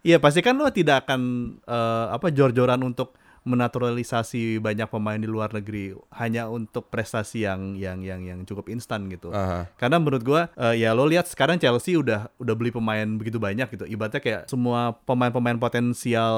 Iya, 0.00 0.16
pasti 0.18 0.40
kan 0.40 0.56
lu 0.56 0.68
tidak 0.68 1.04
akan 1.04 1.20
eh, 1.60 2.06
apa 2.10 2.28
jor-joran 2.28 2.80
untuk 2.82 3.16
menaturalisasi 3.48 4.58
banyak 4.58 4.86
pemain 4.86 5.16
di 5.16 5.24
luar 5.24 5.48
negeri 5.50 5.90
hanya 6.12 6.46
untuk 6.46 6.86
prestasi 6.86 7.42
yang 7.42 7.72
yang 7.74 8.00
yang 8.00 8.20
yang 8.22 8.40
cukup 8.42 8.68
instan 8.68 9.08
gitu. 9.08 9.30
Aha. 9.30 9.64
Karena 9.74 9.96
menurut 9.96 10.20
gua 10.20 10.52
eh, 10.54 10.78
ya 10.78 10.92
lo 10.92 11.04
lihat 11.04 11.24
sekarang 11.24 11.56
Chelsea 11.56 11.94
udah 11.94 12.28
udah 12.36 12.54
beli 12.54 12.68
pemain 12.68 13.08
begitu 13.08 13.38
banyak 13.38 13.68
gitu. 13.70 13.84
Ibaratnya 13.84 14.20
kayak 14.20 14.42
semua 14.46 14.92
pemain-pemain 15.02 15.56
potensial 15.56 16.34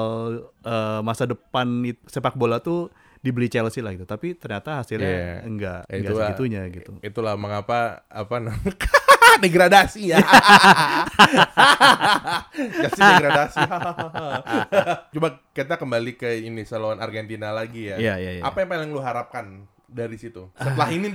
eh, 0.61 1.01
masa 1.01 1.25
depan 1.25 1.67
sepak 2.05 2.33
bola 2.33 2.57
tuh 2.57 2.87
dibeli 3.19 3.45
Chelsea 3.47 3.79
lah 3.79 3.91
gitu. 3.91 4.03
Tapi 4.03 4.33
ternyata 4.33 4.81
hasilnya 4.81 5.05
Iya. 5.05 5.33
enggak 5.43 5.79
Ya, 5.83 5.93
enggak 5.93 6.09
itulah. 6.09 6.25
segitunya 6.27 6.61
gitu. 6.69 6.91
Itulah 7.01 7.35
mengapa 7.35 7.79
apa 8.07 8.35
namanya 8.39 8.73
degradasi 9.41 10.01
ya. 10.13 10.17
Kasih 12.85 13.01
degradasi. 13.01 13.59
Coba 15.17 15.27
kita 15.51 15.75
kembali 15.75 16.13
ke 16.15 16.45
ini 16.45 16.61
lawan 16.69 17.01
Argentina 17.01 17.49
lagi 17.49 17.89
ya. 17.89 17.97
Iya, 17.97 18.15
iya, 18.21 18.31
iya. 18.39 18.43
Apa 18.45 18.63
yang 18.63 18.69
paling 18.69 18.89
lu 18.93 19.01
harapkan 19.01 19.65
dari 19.91 20.15
situ? 20.15 20.47
Setelah 20.55 20.89
ini 20.97 21.07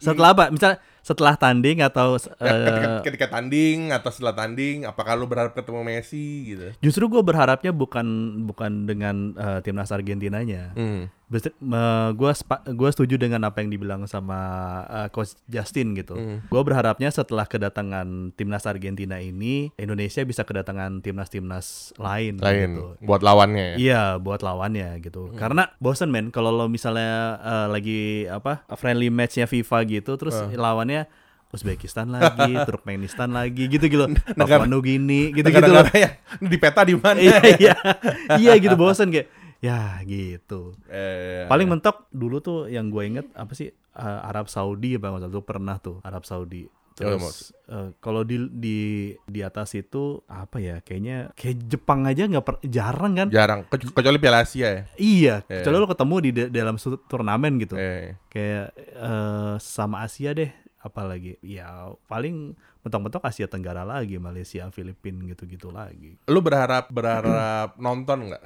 Setelah 0.00 0.30
apa? 0.32 0.44
Misal 0.48 0.80
setelah 1.04 1.36
tanding 1.36 1.84
atau 1.84 2.16
ya, 2.16 2.32
ketika, 2.64 2.88
eh, 2.88 3.02
ketika 3.04 3.26
tanding 3.28 3.92
atau 3.92 4.08
setelah 4.08 4.32
tanding, 4.32 4.88
apakah 4.88 5.12
lu 5.20 5.28
berharap 5.28 5.52
ketemu 5.52 5.84
Messi 5.84 6.56
gitu? 6.56 6.72
justru 6.80 7.12
gue 7.12 7.20
berharapnya 7.20 7.76
bukan 7.76 8.40
bukan 8.48 8.88
dengan 8.88 9.36
eh, 9.36 9.60
timnas 9.60 9.92
Argentinanya. 9.92 10.72
Hmm. 10.72 11.12
gue 12.14 12.32
gue 12.78 12.90
setuju 12.94 13.18
dengan 13.18 13.42
apa 13.42 13.58
yang 13.58 13.66
dibilang 13.72 14.06
sama 14.06 14.38
uh, 14.86 15.08
coach 15.10 15.34
Justin 15.50 15.98
gitu. 15.98 16.14
Hmm. 16.14 16.46
Gue 16.46 16.62
berharapnya 16.62 17.10
setelah 17.10 17.42
kedatangan 17.42 18.30
timnas 18.38 18.62
Argentina 18.70 19.18
ini 19.18 19.74
Indonesia 19.74 20.22
bisa 20.22 20.46
kedatangan 20.46 21.02
timnas-timnas 21.02 21.90
lain. 21.98 22.38
Lain 22.38 22.78
Gitu. 22.78 22.84
buat 23.02 23.26
lawannya 23.26 23.74
ya. 23.74 23.76
Iya 23.82 24.02
buat 24.22 24.46
lawannya 24.46 25.02
gitu. 25.02 25.34
Karena 25.34 25.74
bosen 25.82 26.14
men 26.14 26.30
kalau 26.30 26.54
lo 26.54 26.70
misalnya 26.70 27.42
uh, 27.42 27.66
lagi 27.66 28.30
apa 28.30 28.62
friendly 28.78 29.10
matchnya 29.10 29.50
FIFA 29.50 29.78
gitu 29.90 30.14
terus 30.14 30.38
lawannya 30.54 30.93
Uzbekistan 31.50 32.10
lagi, 32.10 32.50
Turkmenistan 32.66 33.30
lagi 33.30 33.66
gitu 33.66 33.86
gitu. 33.86 34.04
Negara- 34.34 34.66
Papua 34.66 34.68
Nugini 34.68 35.30
gitu 35.30 35.46
gitu. 35.46 35.62
Negara-negara 35.62 35.94
yang 35.94 36.14
di 36.42 36.56
peta 36.56 36.82
di 36.82 36.94
mana? 36.94 37.14
iya 37.16 37.38
iya 37.54 37.74
iya 38.34 38.52
gitu 38.56 38.74
bosen 38.74 39.08
kayak 39.08 39.30
ya 39.58 40.02
gitu. 40.02 40.74
Eh, 40.86 41.46
Paling 41.46 41.66
mentok 41.68 42.10
dulu 42.10 42.38
tuh 42.38 42.66
yang 42.66 42.90
gue 42.90 43.02
inget 43.04 43.26
apa 43.32 43.54
sih 43.54 43.70
uh, 43.94 44.20
Arab 44.24 44.46
Saudi 44.46 44.92
nggak 44.94 45.14
salah 45.20 45.30
tuh 45.30 45.42
pernah 45.42 45.76
tuh 45.78 45.96
Arab 46.02 46.22
Saudi. 46.22 46.66
Terus 46.94 47.50
uh, 47.66 47.90
kalau 47.98 48.22
di 48.22 48.38
di 48.50 48.78
di 49.20 49.40
atas 49.40 49.74
itu 49.74 50.22
apa 50.26 50.58
ya 50.58 50.78
kayaknya 50.78 51.34
kayak 51.34 51.66
Jepang 51.66 52.02
aja 52.02 52.22
nggak 52.24 52.42
per- 52.42 52.62
jarang 52.64 53.14
kan? 53.14 53.28
jarang 53.30 53.62
Ke- 53.66 53.82
kecuali 53.84 54.18
Piala 54.18 54.42
Asia 54.42 54.68
ya. 54.68 54.82
Iya, 54.94 55.34
kecuali 55.42 55.76
lo 55.76 55.86
ketemu 55.86 56.14
di 56.18 56.30
da- 56.30 56.50
dalam 56.52 56.76
turnamen 57.00 57.58
gitu. 57.58 57.74
Kayak 58.28 58.66
eh, 58.76 59.54
sama 59.58 60.02
Asia 60.02 60.34
deh 60.34 60.50
apalagi 60.84 61.40
ya 61.40 61.88
paling 62.04 62.52
mentok-mentok 62.84 63.24
Asia 63.24 63.48
Tenggara 63.48 63.88
lagi 63.88 64.20
Malaysia 64.20 64.68
Filipina 64.68 65.24
gitu-gitu 65.24 65.72
lagi 65.72 66.20
Lu 66.28 66.44
berharap 66.44 66.92
berharap 66.92 67.72
nonton 67.84 68.28
nggak? 68.28 68.44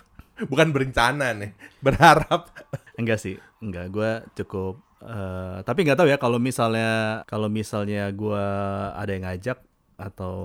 Bukan 0.48 0.72
berencana 0.72 1.36
nih, 1.36 1.52
berharap. 1.84 2.48
Enggak 3.00 3.20
sih, 3.20 3.36
enggak. 3.60 3.92
Gue 3.92 4.10
cukup. 4.40 4.80
eh, 5.00 5.60
tapi 5.64 5.84
nggak 5.84 6.00
tahu 6.00 6.08
ya 6.08 6.16
kalau 6.16 6.36
misalnya 6.36 7.20
kalau 7.24 7.48
misalnya 7.52 8.08
gue 8.08 8.44
ada 8.92 9.08
yang 9.12 9.24
ngajak 9.24 9.60
atau 9.96 10.36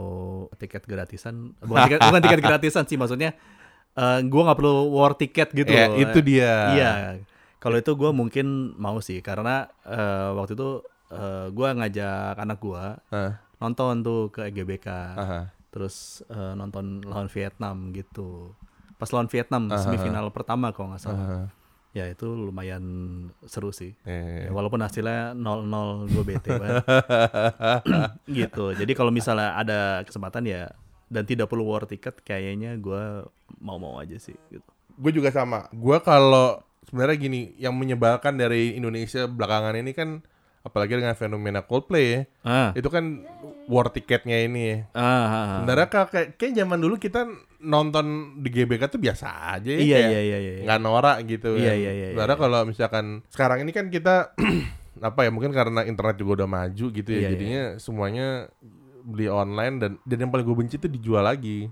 tiket 0.56 0.84
gratisan, 0.84 1.56
bukan 1.64 1.88
tiket, 1.88 2.00
bukan 2.04 2.22
tiket 2.24 2.42
gratisan 2.48 2.84
sih 2.88 3.00
maksudnya. 3.00 3.36
eh 3.96 4.20
gue 4.24 4.42
nggak 4.44 4.60
perlu 4.60 4.92
war 4.92 5.16
tiket 5.16 5.56
gitu. 5.56 5.72
Ya, 5.72 5.88
loh. 5.88 5.96
itu 5.96 6.20
dia. 6.20 6.52
Iya. 6.76 6.92
Kalau 7.60 7.80
itu 7.80 7.92
gue 7.96 8.12
mungkin 8.12 8.76
mau 8.76 9.00
sih 9.00 9.24
karena 9.24 9.72
eh, 9.88 10.30
waktu 10.36 10.60
itu 10.60 10.84
eh, 11.16 11.48
gue 11.50 11.68
ngajak 11.72 12.36
anak 12.38 12.60
gue 12.60 12.84
Ah, 13.10 13.32
nonton 13.58 14.02
tuh 14.02 14.28
ke 14.30 14.50
GBK, 14.50 14.88
aha. 15.16 15.40
terus 15.70 16.20
eh, 16.28 16.54
nonton 16.54 17.00
lawan 17.02 17.28
Vietnam 17.28 17.90
gitu. 17.92 18.52
Pas 18.96 19.08
lawan 19.10 19.28
Vietnam 19.28 19.68
Aha. 19.68 19.80
semifinal 19.80 20.28
pertama 20.30 20.72
kalau 20.72 20.92
nggak 20.92 21.02
salah. 21.02 21.20
aha. 21.20 21.42
ya 21.92 22.12
itu 22.12 22.28
lumayan 22.28 22.84
seru 23.44 23.72
sih. 23.72 23.96
Eh. 24.04 24.48
Ya, 24.48 24.52
walaupun 24.52 24.84
hasilnya 24.84 25.32
0-0 25.32 26.12
gue 26.12 26.24
bete 26.28 26.52
banget. 26.52 26.84
gitu. 28.44 28.76
Jadi 28.76 28.92
kalau 28.92 29.16
misalnya 29.16 29.56
ada 29.56 29.80
kesempatan 30.04 30.44
ya 30.44 30.68
dan 31.08 31.24
tidak 31.24 31.48
perlu 31.48 31.64
war 31.64 31.88
ticket 31.88 32.20
kayaknya 32.20 32.76
gue 32.76 33.24
mau-mau 33.62 33.96
aja 33.96 34.20
sih 34.20 34.36
gitu. 34.52 34.68
Gue 34.96 35.12
juga 35.12 35.32
sama. 35.32 35.72
Gue 35.72 35.96
kalau 36.04 36.60
sebenarnya 36.84 37.16
gini, 37.16 37.42
yang 37.56 37.72
menyebalkan 37.72 38.36
dari 38.36 38.76
Indonesia 38.76 39.24
belakangan 39.26 39.76
ini 39.76 39.92
kan 39.96 40.20
apalagi 40.66 40.98
dengan 40.98 41.14
fenomena 41.14 41.62
Coldplay 41.62 42.06
ya. 42.10 42.22
Ah. 42.42 42.70
Itu 42.74 42.90
kan 42.90 43.22
war 43.70 43.94
ticketnya 43.94 44.42
ini 44.50 44.62
ya. 44.66 44.78
Ah, 44.92 45.02
ah, 45.02 45.26
ah. 45.30 45.48
Sebenarnya 45.62 45.88
kayak, 45.88 46.38
kayak, 46.42 46.54
zaman 46.58 46.78
dulu 46.82 46.98
kita 46.98 47.30
nonton 47.62 48.38
di 48.42 48.50
GBK 48.50 48.90
tuh 48.90 48.98
biasa 48.98 49.58
aja 49.62 49.70
ya. 49.70 49.78
Iya, 49.80 49.98
kayak 49.98 50.10
iya, 50.10 50.22
iya, 50.22 50.38
iya. 50.42 50.54
nggak 50.66 50.80
norak 50.82 51.18
gitu 51.30 51.58
Iya, 51.58 51.74
kan. 51.74 51.78
iya, 51.78 51.92
iya, 51.94 52.08
Sebenarnya 52.14 52.38
iya. 52.38 52.44
kalau 52.44 52.60
misalkan 52.66 53.06
sekarang 53.30 53.58
ini 53.62 53.72
kan 53.74 53.86
kita 53.94 54.34
apa 55.10 55.20
ya 55.28 55.30
mungkin 55.30 55.54
karena 55.54 55.86
internet 55.86 56.18
juga 56.18 56.44
udah 56.44 56.50
maju 56.50 56.86
gitu 56.90 57.10
ya 57.10 57.14
Iya, 57.14 57.22
iya. 57.22 57.30
jadinya 57.34 57.64
semuanya 57.78 58.28
beli 59.06 59.30
online 59.30 59.76
dan 59.78 59.92
dan 60.02 60.18
yang 60.18 60.32
paling 60.34 60.46
gue 60.50 60.58
benci 60.58 60.82
tuh 60.82 60.90
dijual 60.90 61.22
lagi 61.22 61.70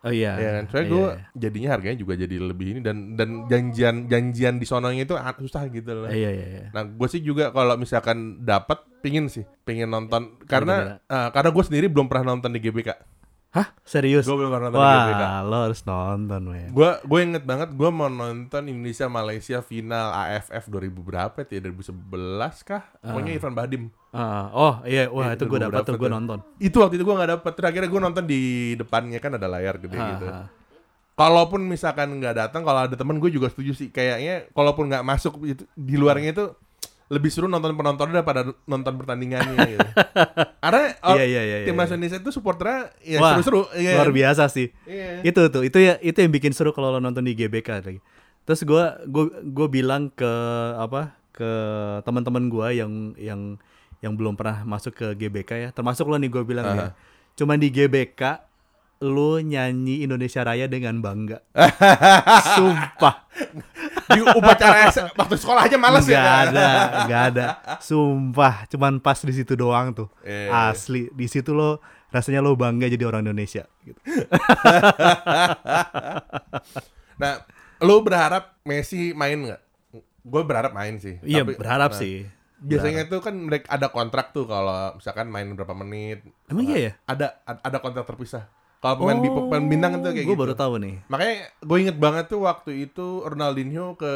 Oh 0.00 0.08
iya. 0.08 0.32
ya 0.40 0.50
kan 0.56 0.64
soalnya 0.72 0.86
Iya, 0.88 0.92
gue 0.96 1.04
iya. 1.04 1.24
jadinya 1.36 1.68
harganya 1.76 1.98
juga 2.00 2.14
jadi 2.16 2.36
lebih 2.40 2.66
ini 2.72 2.80
dan 2.80 2.96
dan 3.20 3.44
janjian 3.52 4.08
janjian 4.08 4.56
di 4.56 4.64
sononya 4.64 5.04
itu 5.04 5.12
ah, 5.12 5.36
susah 5.36 5.68
gitu 5.68 5.92
loh 5.92 6.08
Iya, 6.08 6.30
iya, 6.32 6.46
iya. 6.48 6.66
Nah, 6.72 6.88
gue 6.88 7.08
sih 7.12 7.20
juga 7.20 7.52
kalau 7.52 7.76
misalkan 7.76 8.40
dapat 8.40 8.80
pingin 9.04 9.28
sih, 9.28 9.44
pingin 9.64 9.92
nonton 9.92 10.40
karena 10.48 11.00
ah, 11.04 11.28
karena 11.28 11.52
gue 11.52 11.64
sendiri 11.64 11.86
belum 11.92 12.08
pernah 12.08 12.32
nonton 12.32 12.52
di 12.52 12.60
GBK. 12.64 12.90
Hah? 13.50 13.66
Serius? 13.82 14.30
Gue 14.30 14.38
belum 14.38 14.54
pernah 14.54 14.70
nonton 14.70 14.78
di 14.78 14.98
GBK. 15.10 15.22
Wah, 15.26 15.38
lo 15.42 15.56
harus 15.66 15.80
nonton, 15.82 16.40
men. 16.46 16.70
Gue 16.70 16.90
gue 17.02 17.18
inget 17.18 17.42
banget 17.42 17.74
gue 17.74 17.90
mau 17.90 18.06
nonton 18.06 18.62
Indonesia 18.62 19.10
Malaysia 19.10 19.58
final 19.58 20.14
AFF 20.14 20.70
2000 20.70 20.94
berapa 21.02 21.34
ya 21.42 21.58
2011 21.58 21.90
kah? 22.62 22.82
Pokoknya 23.02 23.32
Irfan 23.34 23.50
Bahdim. 23.50 23.90
Ah, 24.10 24.50
oh 24.50 24.74
iya, 24.82 25.10
wah 25.10 25.30
Iya, 25.30 25.34
itu 25.34 25.44
gue 25.46 25.58
dapat 25.58 25.82
tuh 25.82 25.98
gue 25.98 26.06
nonton. 26.06 26.38
Itu 26.56 26.78
waktu 26.78 26.94
itu 26.94 27.02
gue 27.02 27.16
nggak 27.16 27.30
dapet. 27.38 27.52
Terakhir 27.58 27.82
gue 27.90 28.00
nonton 28.00 28.22
di 28.22 28.40
depannya 28.78 29.18
kan 29.18 29.34
ada 29.34 29.46
layar 29.46 29.82
gede 29.82 29.98
Ah, 29.98 30.08
gitu. 30.14 30.26
ah. 30.30 30.46
Kalaupun 31.18 31.60
misalkan 31.60 32.16
nggak 32.16 32.34
datang, 32.38 32.62
kalau 32.62 32.86
ada 32.86 32.94
temen 32.94 33.18
gue 33.18 33.28
juga 33.28 33.50
setuju 33.50 33.74
sih. 33.74 33.90
Kayaknya 33.90 34.46
kalaupun 34.54 34.86
nggak 34.86 35.02
masuk 35.02 35.42
itu 35.42 35.66
di 35.74 35.98
luarnya 35.98 36.30
itu 36.32 36.44
lebih 37.10 37.26
seru 37.26 37.50
nonton 37.50 37.74
penontonnya 37.74 38.22
daripada 38.22 38.54
nonton 38.70 38.94
pertandingannya 38.94 39.58
gitu. 39.66 39.88
Karena 40.62 40.94
oh, 41.02 41.18
Iya, 41.18 41.26
iya, 41.26 41.42
iya, 41.42 41.56
iya, 41.62 41.66
timnas 41.66 41.90
iya. 41.90 41.98
Indonesia 41.98 42.18
itu 42.22 42.30
supporternya 42.30 42.94
ya 43.02 43.18
Wah, 43.18 43.34
seru-seru. 43.34 43.66
Iya. 43.74 43.98
Luar 43.98 44.14
biasa 44.14 44.46
sih. 44.46 44.70
Iya. 44.86 45.26
Itu 45.26 45.50
tuh, 45.50 45.66
itu 45.66 45.78
ya 45.82 45.98
itu 45.98 46.14
yang 46.14 46.30
bikin 46.30 46.54
seru 46.54 46.70
kalau 46.70 46.94
lo 46.94 47.02
nonton 47.02 47.26
di 47.26 47.34
GBK 47.34 47.82
lagi. 47.82 47.98
Terus 48.46 48.62
gue 48.62 48.84
gue 49.10 49.24
gue 49.42 49.68
bilang 49.68 50.06
ke 50.14 50.32
apa 50.78 51.18
ke 51.34 51.50
teman-teman 52.06 52.46
gue 52.46 52.68
yang 52.78 52.92
yang 53.18 53.58
yang 54.00 54.14
belum 54.14 54.38
pernah 54.38 54.62
masuk 54.62 54.94
ke 54.94 55.06
GBK 55.18 55.50
ya, 55.66 55.68
termasuk 55.74 56.06
lo 56.06 56.14
nih 56.14 56.30
gue 56.30 56.42
bilang 56.46 56.64
nih 56.72 56.78
ya. 56.78 56.90
Cuman 57.34 57.58
di 57.58 57.74
GBK 57.74 58.49
lo 59.00 59.40
nyanyi 59.40 60.04
Indonesia 60.04 60.44
Raya 60.44 60.68
dengan 60.68 61.00
bangga. 61.00 61.40
Sumpah. 62.56 63.24
Di 64.12 64.20
upacara 64.20 64.92
waktu 65.16 65.36
sekolah 65.40 65.64
aja 65.64 65.80
males 65.80 66.04
ya. 66.04 66.20
ada, 66.44 66.68
nggak 67.08 67.22
ada. 67.32 67.46
Sumpah, 67.80 68.68
cuman 68.68 69.00
pas 69.00 69.16
di 69.24 69.32
situ 69.32 69.56
doang 69.56 69.96
tuh. 69.96 70.08
Iya. 70.20 70.76
Asli, 70.76 71.08
di 71.16 71.26
situ 71.32 71.56
lo 71.56 71.80
rasanya 72.12 72.44
lo 72.44 72.52
bangga 72.60 72.92
jadi 72.92 73.08
orang 73.08 73.24
Indonesia. 73.24 73.64
Gitu. 73.82 73.98
Nah, 77.20 77.44
lu 77.84 78.00
berharap 78.00 78.56
Messi 78.64 79.12
main 79.12 79.36
nggak? 79.36 79.60
Gue 80.24 80.40
berharap 80.40 80.72
main 80.72 80.96
sih. 80.96 81.20
Iya, 81.20 81.44
Tapi- 81.44 81.60
berharap 81.60 81.92
nah, 81.92 82.00
sih. 82.00 82.24
Biasanya 82.60 83.12
tuh 83.12 83.20
kan 83.20 83.36
mereka 83.36 83.68
ada 83.76 83.92
kontrak 83.92 84.32
tuh 84.32 84.48
kalau 84.48 84.96
misalkan 84.96 85.28
main 85.28 85.52
berapa 85.52 85.76
menit. 85.76 86.24
Emang 86.48 86.64
iya 86.64 86.78
ya? 86.80 86.92
Ada 87.04 87.44
ad- 87.44 87.60
ada 87.60 87.76
kontrak 87.84 88.08
terpisah. 88.08 88.48
Kalau 88.80 88.96
pemain, 88.96 89.18
bi- 89.18 89.28
pemain 89.28 89.60
bintang 89.62 89.92
itu 89.94 90.02
kayak 90.02 90.16
gue 90.16 90.24
gitu. 90.24 90.32
Oh, 90.32 90.40
baru 90.40 90.54
tahu 90.54 90.74
nih. 90.78 90.96
Makanya 91.06 91.34
gue 91.60 91.76
inget 91.78 91.96
banget 91.96 92.24
tuh 92.26 92.40
waktu 92.42 92.70
itu 92.82 93.06
Ronaldinho 93.22 93.92
ke 93.94 94.12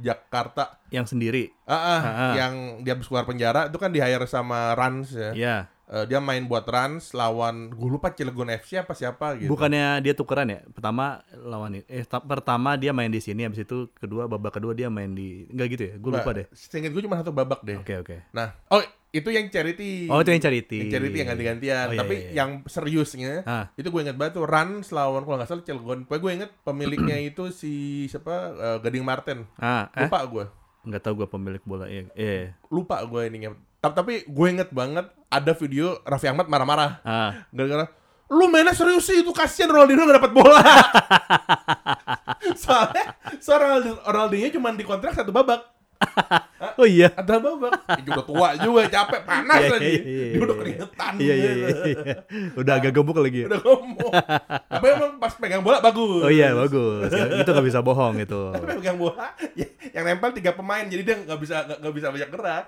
Jakarta. 0.00 0.82
Yang 0.88 1.14
sendiri. 1.14 1.44
Ah, 1.62 1.74
ah, 1.74 2.00
Ah, 2.00 2.02
ah. 2.02 2.32
yang 2.34 2.54
dia 2.82 2.92
habis 2.92 3.06
keluar 3.06 3.22
penjara 3.22 3.68
itu 3.68 3.76
kan 3.76 3.90
di 3.90 4.00
hire 4.00 4.26
sama 4.26 4.74
Rans 4.74 5.12
ya. 5.12 5.30
Iya. 5.32 5.56
Eh, 5.88 6.04
dia 6.04 6.20
main 6.20 6.44
buat 6.44 6.66
Rans 6.66 7.16
lawan 7.16 7.70
gue 7.70 7.88
lupa 7.88 8.12
Cilegon 8.12 8.50
FC 8.50 8.76
apa 8.76 8.92
siapa 8.92 9.38
gitu. 9.38 9.48
Bukannya 9.48 10.02
dia 10.02 10.12
tukeran 10.12 10.50
ya? 10.50 10.60
Pertama 10.68 11.24
lawan 11.32 11.78
eh 11.78 12.04
ta- 12.04 12.20
pertama 12.20 12.76
dia 12.76 12.92
main 12.92 13.08
di 13.08 13.22
sini 13.22 13.40
habis 13.40 13.62
itu 13.62 13.88
kedua 13.94 14.26
babak 14.26 14.52
kedua 14.52 14.74
dia 14.74 14.90
main 14.90 15.08
di 15.10 15.48
enggak 15.48 15.68
gitu 15.72 15.82
ya? 15.84 15.94
Gue 15.96 16.10
lupa 16.12 16.30
deh. 16.34 16.44
Seinget 16.52 16.92
gue 16.92 17.00
cuma 17.00 17.16
satu 17.16 17.32
babak 17.32 17.62
deh. 17.62 17.78
Oke, 17.78 17.94
oke. 17.96 18.16
Nah, 18.32 18.52
oh 18.68 18.84
itu 19.10 19.28
yang 19.28 19.48
charity. 19.48 20.04
Oh, 20.06 20.20
itu 20.20 20.30
yang 20.30 20.42
charity. 20.42 20.78
Yang 20.82 20.90
charity 20.92 21.16
yang 21.16 21.28
ganti-gantian. 21.28 21.86
Oh, 21.86 21.92
iya, 21.92 22.00
Tapi 22.00 22.14
iya, 22.14 22.22
iya. 22.22 22.32
yang 22.36 22.50
seriusnya 22.62 23.32
Ah. 23.42 23.64
itu 23.72 23.88
gue 23.88 24.00
inget 24.02 24.14
banget 24.14 24.36
tuh 24.36 24.44
Run 24.44 24.84
lawan 24.84 25.22
kalau 25.22 25.36
nggak 25.36 25.48
salah 25.48 25.62
Cilegon. 25.62 26.04
Pokoknya 26.04 26.20
gue 26.20 26.32
inget 26.34 26.50
pemiliknya 26.60 27.16
itu 27.24 27.48
si 27.48 27.72
siapa 28.06 28.34
Eh, 28.50 28.78
Gading 28.80 29.02
Martin. 29.02 29.48
Ah, 29.54 29.88
eh? 29.92 30.04
Lupa 30.04 30.20
gue. 30.22 30.44
Enggak 30.82 31.02
tahu 31.02 31.14
gue 31.18 31.28
pemilik 31.28 31.62
bola. 31.62 31.84
Iya. 31.84 32.12
Iya. 32.12 32.52
Lupa 32.68 33.00
gue 33.00 33.22
ininya. 33.24 33.50
Ta- 33.78 33.92
Tapi 33.92 34.24
gue 34.24 34.46
inget 34.48 34.68
banget 34.70 35.08
ada 35.26 35.52
video 35.54 36.00
Raffi 36.02 36.26
Ahmad 36.26 36.44
marah-marah. 36.46 37.00
Ah. 37.00 37.48
Gara-gara 37.48 37.88
lu 38.28 38.44
mainnya 38.44 38.72
serius 38.72 39.02
sih 39.02 39.18
itu 39.18 39.32
kasihan 39.32 39.72
Ronaldinho 39.72 40.04
gak 40.04 40.20
dapat 40.20 40.32
bola. 40.34 40.60
soalnya 42.54 43.04
soalnya 43.38 43.64
Ronaldi- 43.66 44.02
Ronaldinho 44.04 44.48
cuma 44.52 44.68
dikontrak 44.72 45.12
satu 45.14 45.30
babak. 45.30 45.64
Oh 46.78 46.86
iya. 46.86 47.10
Ada 47.10 47.42
babak. 47.42 47.74
Dia 47.90 48.02
juga 48.06 48.22
tua 48.22 48.48
juga, 48.54 48.86
capek, 48.86 49.20
panas 49.26 49.58
Iya, 49.58 49.70
lagi. 49.74 49.86
iya, 49.88 49.98
iya, 49.98 50.26
Dia 50.30 50.38
udah 50.38 50.46
iya. 50.46 50.60
keringetan. 50.62 51.12
Iya, 51.18 51.34
iya, 51.34 51.50
gitu. 51.50 51.58
iya, 51.58 51.74
iya. 51.90 52.14
Udah 52.54 52.72
agak 52.78 52.92
gemuk 52.94 53.18
lagi. 53.18 53.38
ya? 53.42 53.46
Udah 53.50 53.60
ngomong. 53.60 54.12
Tapi 54.70 54.86
emang 54.88 55.12
pas 55.18 55.32
pegang 55.34 55.62
bola 55.62 55.78
bagus. 55.80 56.22
Oh 56.22 56.30
iya, 56.30 56.54
bagus. 56.54 57.10
Ya, 57.10 57.24
itu 57.42 57.50
gak 57.50 57.66
bisa 57.66 57.80
bohong 57.82 58.14
itu. 58.16 58.40
Tapi 58.54 58.64
pegang 58.78 58.94
bola 58.94 59.34
ya, 59.54 59.66
yang 59.90 60.04
nempel 60.06 60.30
tiga 60.30 60.54
pemain 60.54 60.86
jadi 60.86 61.02
dia 61.02 61.16
nggak 61.18 61.38
bisa 61.38 61.56
nggak 61.66 61.78
nggak 61.82 61.94
bisa 61.94 62.06
banyak 62.10 62.30
gerak. 62.30 62.64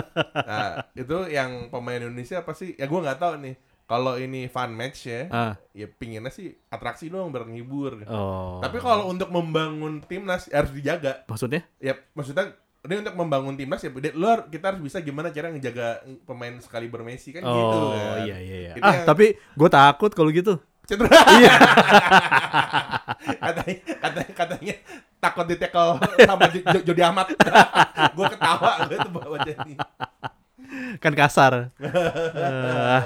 nah 0.48 0.66
itu 0.92 1.16
yang 1.28 1.50
pemain 1.68 2.00
Indonesia 2.00 2.42
pasti 2.42 2.74
ya 2.74 2.86
gue 2.86 2.98
nggak 2.98 3.18
tahu 3.18 3.34
nih. 3.40 3.54
Kalau 3.82 4.16
ini 4.16 4.48
fun 4.48 4.72
match 4.72 5.04
ya, 5.04 5.28
Ah. 5.28 5.52
ya 5.70 5.84
pinginnya 5.84 6.32
sih 6.32 6.48
atraksi 6.66 7.12
doang 7.12 7.28
biar 7.28 7.44
ngibur. 7.44 8.00
Oh. 8.08 8.56
Tapi 8.58 8.80
kalau 8.80 9.06
untuk 9.06 9.28
membangun 9.28 10.00
timnas 10.00 10.48
ya 10.48 10.64
harus 10.64 10.72
dijaga. 10.72 11.28
maksudnya? 11.28 11.60
Ya 11.76 12.00
maksudnya 12.10 12.56
ini 12.82 12.94
untuk 12.98 13.14
membangun 13.14 13.54
timnas 13.54 13.78
ya 13.78 13.90
lu 13.92 14.26
kita 14.48 14.64
harus 14.68 14.82
bisa 14.82 14.98
gimana 14.98 15.30
cara 15.30 15.48
ngejaga 15.48 16.02
pemain 16.22 16.58
sekali 16.58 16.86
bermesi 16.86 17.30
kan 17.30 17.38
gitu 17.40 17.54
Oh, 17.78 17.94
kan. 17.94 18.26
iya 18.26 18.36
iya 18.36 18.56
iya. 18.60 18.72
Itu 18.74 18.82
Ah, 18.82 18.92
yang- 18.92 19.06
tapi 19.06 19.26
gue 19.38 19.68
takut 19.70 20.10
kalau 20.10 20.30
gitu. 20.30 20.58
Cedera. 20.82 21.14
Iya. 21.32 21.54
katanya, 23.38 23.76
katanya, 23.96 24.30
katanya 24.34 24.74
takut 25.16 25.46
di 25.46 25.56
tackle 25.56 25.90
sama 26.18 26.44
Jo- 26.50 26.66
Jo- 26.68 26.84
Jody 26.84 27.02
Ahmad. 27.02 27.26
gue 28.18 28.26
ketawa 28.28 28.70
gue 28.84 28.98
tuh 28.98 29.12
bawa 29.12 29.36
jadi. 29.46 29.72
Kan 30.98 31.12
kasar. 31.14 31.52
Eh, 32.34 33.00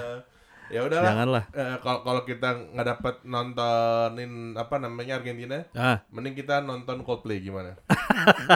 ya 0.69 0.81
udahlah. 0.83 1.07
janganlah. 1.07 1.45
Eh, 1.51 1.77
Kalau 1.79 2.01
kalau 2.03 2.23
kita 2.23 2.49
nggak 2.73 2.87
dapat 2.89 3.15
nontonin 3.23 4.33
apa 4.55 4.75
namanya 4.77 5.19
Argentina, 5.19 5.63
Ah, 5.73 6.03
mending 6.09 6.35
kita 6.35 6.61
nonton 6.61 7.03
Coldplay 7.03 7.39
gimana? 7.39 7.79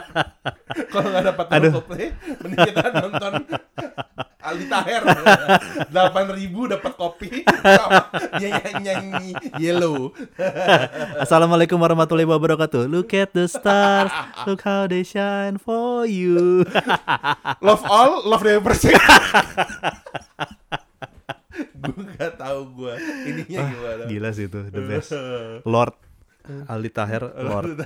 kalau 0.93 1.09
nggak 1.09 1.27
dapat 1.31 1.45
nonton 1.49 1.73
Coldplay, 1.79 2.07
mending 2.41 2.61
kita 2.67 2.85
nonton 2.97 3.33
Ali 4.41 4.65
Taher. 4.67 5.05
Delapan 5.93 6.33
ribu 6.33 6.65
dapat 6.65 6.97
kopi, 6.97 7.45
dia 8.41 8.49
nyanyi, 8.57 8.81
nyanyi 8.83 9.31
Yellow. 9.61 10.17
Assalamualaikum 11.23 11.77
warahmatullahi 11.77 12.25
wabarakatuh. 12.25 12.89
Look 12.89 13.13
at 13.13 13.37
the 13.37 13.47
stars, 13.47 14.09
look 14.49 14.65
how 14.65 14.89
they 14.89 15.05
shine 15.05 15.61
for 15.61 16.09
you. 16.09 16.65
Love 17.61 17.85
all, 17.85 18.25
love 18.25 18.41
never 18.41 18.65
forsake. 18.65 18.97
Gue 21.81 22.05
gak 22.15 22.37
tahu 22.37 22.61
gue 22.77 22.95
ininya 23.25 23.61
gimana. 23.67 24.03
Gila 24.07 24.29
sih 24.31 24.47
itu, 24.47 24.61
the 24.69 24.83
best. 24.83 25.11
Lord 25.73 25.97
Aldi 26.67 26.91
Taher, 26.91 27.23
Lord. 27.41 27.85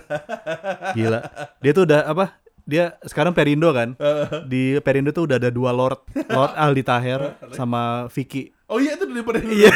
Gila. 0.95 1.21
Dia 1.61 1.73
tuh 1.73 1.85
udah 1.85 2.01
apa? 2.07 2.39
Dia 2.65 2.97
sekarang 3.05 3.37
Perindo 3.37 3.69
kan? 3.71 3.93
Di 4.51 4.81
Perindo 4.81 5.13
tuh 5.13 5.29
udah 5.29 5.37
ada 5.37 5.53
dua 5.53 5.69
Lord, 5.71 6.01
Lord 6.27 6.53
Aldi 6.65 6.83
Taher 6.83 7.21
sama 7.53 8.09
Vicky. 8.09 8.49
Oh 8.65 8.81
iya 8.81 8.97
itu 8.97 9.05
daripada 9.05 9.45
Iya. 9.45 9.69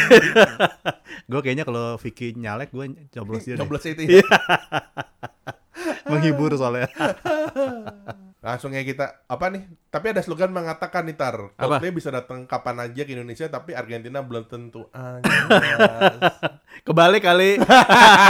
gue 1.29 1.41
kayaknya 1.45 1.69
kalau 1.69 2.01
Vicky 2.01 2.33
nyalek 2.33 2.73
gue 2.73 2.85
coblos 3.13 3.45
dia. 3.45 3.61
Coblos 3.61 3.85
itu 3.85 4.01
ya. 4.09 4.25
Menghibur 6.09 6.57
soalnya. 6.57 6.89
Langsung 8.39 8.71
ya 8.71 8.87
kita 8.87 9.27
apa 9.27 9.51
nih? 9.51 9.67
Tapi 9.91 10.15
ada 10.15 10.23
slogan 10.23 10.55
mengatakan 10.55 11.03
nih 11.11 11.19
tar? 11.19 11.51
Coldplay 11.59 11.91
bisa 11.91 12.15
datang 12.15 12.47
kapan 12.47 12.87
aja 12.87 13.03
ke 13.03 13.11
Indonesia, 13.11 13.51
tapi 13.51 13.75
Argentina 13.75 14.23
belum 14.23 14.47
tentu. 14.47 14.87
Anjas. 14.95 15.43
Kebalik 16.87 17.27
kali. 17.27 17.59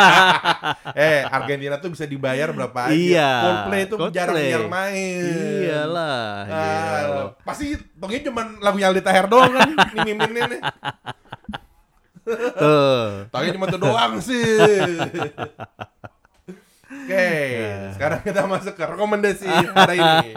eh, 0.96 1.28
Argentina 1.28 1.76
tuh 1.76 1.92
bisa 1.92 2.08
dibayar 2.08 2.48
berapa 2.56 2.88
aja. 2.88 2.96
Iya, 2.96 3.30
Coldplay 3.44 3.80
itu 3.84 3.96
jarang 4.08 4.40
yang 4.40 4.68
main. 4.72 5.24
Iyalah. 5.68 6.24
Ah, 6.48 6.64
gitu. 7.04 7.22
pasti 7.44 7.64
tongnya 8.00 8.20
cuma 8.32 8.42
lagunya 8.64 8.88
Aldi 8.88 9.04
Taher 9.04 9.28
doang 9.28 9.52
kan, 9.52 9.68
nih 9.92 10.02
miminnya 10.08 10.44
nih. 10.56 10.60
Tuh. 12.56 13.28
Tongnya 13.28 13.52
cuma 13.60 13.68
itu 13.68 13.76
doang 13.76 14.12
sih. 14.24 14.56
Oke, 17.08 17.24
sekarang 17.96 18.20
kita 18.20 18.44
masuk 18.44 18.76
ke 18.76 18.84
rekomendasi 18.84 19.48
hari 19.48 19.96
ini. 19.96 20.36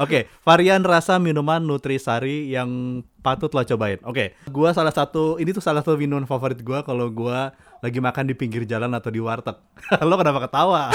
Oke, 0.00 0.32
varian 0.40 0.80
rasa 0.80 1.20
minuman 1.20 1.60
Nutrisari 1.60 2.48
yang 2.48 3.04
patut 3.20 3.52
lo 3.52 3.60
cobain. 3.68 4.00
Oke, 4.08 4.32
gua 4.48 4.72
salah 4.72 4.96
satu 4.96 5.36
ini 5.36 5.52
tuh 5.52 5.60
salah 5.60 5.84
satu 5.84 6.00
minuman 6.00 6.24
favorit 6.24 6.56
gua 6.64 6.80
kalau 6.80 7.12
gua 7.12 7.52
lagi 7.84 8.00
makan 8.00 8.32
di 8.32 8.32
pinggir 8.32 8.64
jalan 8.64 8.88
atau 8.96 9.12
di 9.12 9.20
warteg. 9.20 9.60
lo 10.08 10.16
kenapa 10.16 10.48
ketawa? 10.48 10.88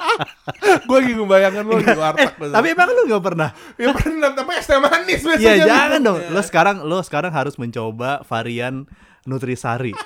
Gue 0.92 0.96
lagi 1.00 1.16
ngebayangin 1.16 1.64
lo 1.64 1.80
di 1.80 1.88
warteg. 1.96 2.36
Eh, 2.36 2.52
Tapi 2.52 2.66
emang 2.76 2.92
lu 2.92 3.16
gak 3.16 3.24
pernah? 3.24 3.48
ya 3.80 3.96
pernah 3.96 4.28
tapi 4.36 4.60
es 4.60 4.68
teh 4.68 4.76
manis 4.76 5.24
Iya, 5.24 5.36
biasanya. 5.40 5.64
jangan 5.64 6.00
dong. 6.04 6.18
Lo 6.36 6.40
sekarang 6.44 6.76
lo 6.84 7.00
sekarang 7.00 7.32
harus 7.32 7.56
mencoba 7.56 8.20
varian 8.28 8.84
Nutrisari 9.24 9.96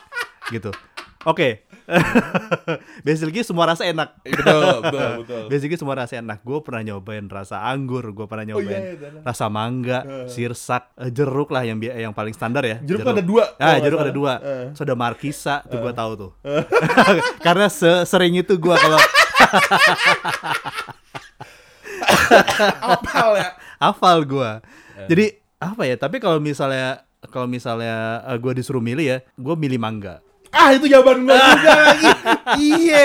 gitu. 0.52 0.70
Oke. 1.24 1.64
Basically 3.06 3.40
semua 3.40 3.64
rasa 3.66 3.84
enak. 3.84 4.16
Betul, 4.22 4.80
betul, 4.80 5.10
betul. 5.20 5.42
Basically 5.48 5.76
semua 5.76 5.94
rasa 5.96 6.16
enak. 6.16 6.40
Gue 6.40 6.60
pernah 6.60 6.80
nyobain 6.82 7.24
rasa 7.26 7.60
anggur, 7.62 8.08
gue 8.10 8.24
pernah 8.24 8.44
Oh, 8.46 8.48
iya, 8.56 8.56
nyobain 8.56 8.82
iya, 8.82 8.92
iya. 8.94 9.20
rasa 9.20 9.48
mangga, 9.48 9.98
sirsak, 10.26 10.96
eh, 10.96 11.10
jeruk 11.10 11.48
lah 11.48 11.62
yang 11.62 11.76
bi- 11.76 11.92
yang 11.92 12.12
paling 12.12 12.32
standar 12.32 12.62
ya. 12.62 12.80
Jeruk 12.80 13.04
ada 13.06 13.20
dua, 13.20 13.44
Ah, 13.54 13.74
kalau 13.74 13.84
jeruk 13.84 13.98
ada 14.00 14.12
dua. 14.12 14.32
Eh. 14.38 14.66
Soda 14.72 14.94
markisa 14.94 15.60
tuh 15.62 15.78
gue 15.78 15.92
tahu 15.92 16.12
tuh. 16.14 16.30
Karena 17.46 17.68
se- 17.68 18.04
sering 18.04 18.32
itu 18.34 18.54
gue 18.54 18.74
kalau 18.74 19.00
Apal 22.80 23.28
ya. 23.36 23.48
hafal 23.78 24.24
gue. 24.24 24.50
Eh. 24.96 25.08
Jadi 25.08 25.26
apa 25.58 25.82
ya? 25.84 25.96
Tapi 25.96 26.16
kalau 26.18 26.38
misalnya 26.38 27.04
kalau 27.24 27.44
misalnya 27.44 27.94
gue 28.36 28.52
disuruh 28.54 28.80
milih 28.80 29.06
ya, 29.06 29.18
gue 29.34 29.54
milih 29.54 29.76
mangga. 29.76 30.20
Ah, 30.54 30.70
itu 30.70 30.86
jawaban 30.86 31.16
gue 31.20 31.34
juga 31.34 31.72
lagi. 31.76 32.06
Iya. 32.54 33.04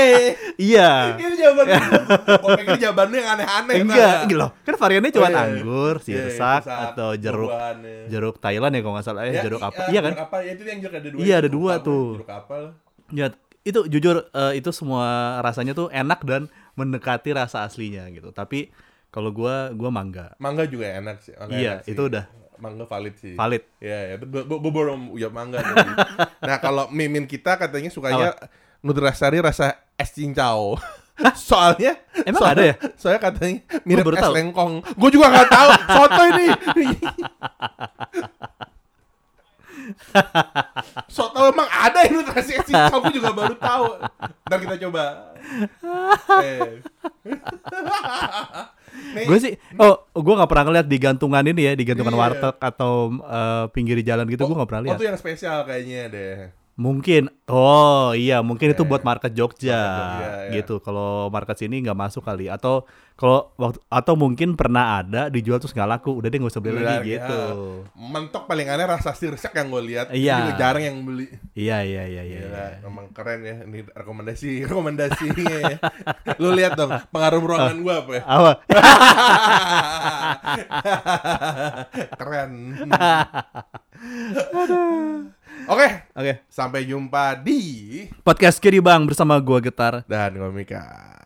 Iya. 0.55 0.89
Itu 1.15 1.35
jawaban 1.35 1.65
gue. 1.65 1.81
Gue 2.43 2.51
pikir 2.59 2.75
jawaban 2.79 3.05
lu 3.07 3.15
yang 3.17 3.29
aneh-aneh. 3.33 3.75
Enggak, 3.79 3.97
nah. 3.97 4.21
gitu 4.23 4.37
loh. 4.37 4.49
Kan 4.61 4.75
variannya 4.75 5.09
cuma 5.09 5.21
Oh, 5.21 5.29
iya. 5.29 5.39
anggur, 5.41 5.95
Iya, 5.95 6.03
iya, 6.05 6.17
sirsak, 6.21 6.61
sirsak, 6.61 6.79
atau 6.87 7.09
jeruk 7.15 7.49
buah-buahannya. 7.49 7.97
jeruk 8.07 8.35
Thailand 8.37 8.71
ya 8.71 8.79
kalau 8.79 8.93
nggak 8.93 9.05
salah. 9.05 9.21
Eh, 9.21 9.31
Ya, 9.31 9.41
jeruk 9.41 9.59
i- 9.59 9.65
apa? 9.65 9.81
Iya 9.87 9.99
kan? 9.99 10.11
Jeruk 10.11 10.25
apa? 10.25 10.37
Ya, 10.39 10.51
itu 10.51 10.61
yang 10.63 10.79
jeruk 10.79 10.95
ada 10.95 11.09
dua. 11.09 11.19
Iya, 11.19 11.35
ada 11.35 11.49
dua 11.49 11.71
tuh. 11.79 12.05
Jeruk 12.15 12.31
apa? 12.31 12.53
lah. 12.55 12.71
Ya, 13.09 13.25
itu 13.61 13.79
jujur 13.87 14.15
eh, 14.23 14.53
itu 14.55 14.69
semua 14.69 15.05
rasanya 15.39 15.73
tuh 15.73 15.87
enak 15.89 16.19
dan 16.23 16.41
mendekati 16.73 17.29
rasa 17.31 17.63
aslinya 17.63 18.05
gitu. 18.09 18.29
Tapi 18.29 18.69
kalau 19.09 19.29
gua 19.29 19.71
gua 19.71 19.89
mangga. 19.89 20.37
Mangga 20.37 20.63
juga 20.63 20.85
enak 20.91 21.17
sih. 21.19 21.33
Mangga 21.33 21.53
Iya, 21.53 21.71
enak 21.73 21.83
sih. 21.83 21.91
itu 21.91 22.01
udah. 22.05 22.25
Mangga 22.59 22.85
valid 22.85 23.15
sih. 23.15 23.33
Valid. 23.39 23.63
Iya, 23.79 23.99
ya. 24.13 24.15
Gue 24.19 24.43
gue 24.45 24.71
udah 25.15 25.31
mangga. 25.31 25.63
nah, 26.43 26.57
kalau 26.59 26.91
mimin 26.91 27.23
kita 27.23 27.55
katanya 27.55 27.87
sukanya 27.87 28.35
Nutrisari 28.79 29.39
rasa 29.43 29.75
es 29.99 30.11
cincau. 30.15 30.79
soalnya 31.35 31.99
Emang 32.23 32.39
soalnya- 32.39 32.55
ada 32.55 32.63
ya? 32.63 32.75
Soalnya 32.95 33.21
katanya 33.23 33.59
mirip 33.83 34.07
es 34.07 34.23
tahu. 34.23 34.33
lengkong. 34.35 34.73
Gue 34.95 35.09
juga 35.11 35.27
nggak 35.31 35.49
tahu. 35.51 35.69
Soto 35.91 36.23
ini. 36.31 36.47
Soto 41.09 41.39
emang 41.49 41.67
ada 41.67 42.05
yang 42.07 42.23
nutrisi 42.23 42.55
es 42.55 42.63
cincau. 42.63 43.03
Gue 43.03 43.19
juga 43.19 43.35
baru 43.35 43.55
tahu. 43.59 43.99
Ntar 44.47 44.59
kita 44.63 44.75
coba. 44.87 45.03
Eh. 46.43 46.83
Gue 49.09 49.37
sih, 49.37 49.53
oh, 49.75 49.95
gue 50.11 50.33
nggak 50.35 50.47
pernah 50.47 50.65
ngeliat 50.65 50.85
di 50.85 50.97
gantungan 50.97 51.43
ini 51.43 51.61
ya, 51.63 51.73
di 51.73 51.83
gantungan 51.83 52.11
Iya. 52.11 52.21
warteg 52.21 52.55
atau 52.57 52.93
eh, 53.19 53.65
pinggir 53.69 53.97
jalan 54.01 54.25
gitu, 54.25 54.43
gue 54.43 54.55
nggak 54.55 54.69
pernah 54.69 54.81
Oh, 54.81 54.87
lihat. 54.87 54.97
itu 54.97 55.05
yang 55.05 55.17
spesial 55.17 55.63
kayaknya 55.63 56.01
deh. 56.07 56.37
Mungkin, 56.79 57.27
oh 57.51 58.15
iya, 58.15 58.39
mungkin 58.39 58.71
itu 58.71 58.79
Eh, 58.79 58.87
buat 58.87 59.03
market 59.03 59.35
Jogja, 59.35 59.75
market 59.75 59.99
Jogja, 59.99 60.31
ya. 60.47 60.55
gitu. 60.55 60.79
Kalau 60.79 61.27
market 61.27 61.59
sini 61.59 61.83
nggak 61.83 61.91
masuk 61.93 62.23
kali, 62.23 62.47
atau 62.47 62.87
kalau 63.13 63.51
waktu 63.59 63.77
atau 63.91 64.15
mungkin 64.15 64.55
pernah 64.55 64.95
ada 64.97 65.27
dijual 65.27 65.59
terus 65.59 65.75
nggak 65.75 65.91
laku, 65.91 66.15
udah 66.15 66.25
deh 66.25 66.39
nggak 66.39 66.49
usah 66.49 66.63
beli 66.63 66.79
lagi 66.79 66.87
Benar, 66.87 67.03
gitu. 67.03 67.35
ya. 67.35 67.51
Mentok 67.99 68.47
paling 68.47 68.65
aneh 68.65 68.87
rasa 68.87 69.11
sirsak 69.11 69.51
yang 69.53 69.67
gue 69.67 69.83
lihat. 69.85 70.07
Iya. 70.15 70.35
Juga 70.39 70.53
jarang 70.55 70.83
yang 70.87 70.97
beli. 71.03 71.27
Iya 71.51 71.83
iya 71.83 72.03
iya 72.07 72.23
iya. 72.23 72.39
Iya. 72.47 72.87
emang 72.87 73.11
keren 73.11 73.43
ya. 73.43 73.59
Ini 73.67 73.91
rekomendasi, 73.91 74.49
rekomendasinya. 74.71 75.57
ya. 75.59 75.77
Lu 76.39 76.55
lihat 76.55 76.79
dong, 76.79 76.95
pengaruh 77.11 77.43
ruangan 77.43 77.75
gua 77.83 77.95
apa 77.99 78.11
ya? 78.15 78.23
Apa? 78.23 78.51
keren. 82.15 82.51
Oke, 85.67 85.87
Oke. 86.15 86.33
sampai 86.47 86.87
jumpa 86.87 87.35
di 87.41 87.59
Podcast 88.23 88.61
Kiri 88.63 88.79
Bang 88.79 89.03
bersama 89.03 89.35
gua 89.43 89.59
Getar. 89.59 90.07
dan 90.07 90.31
Komika. 90.39 91.18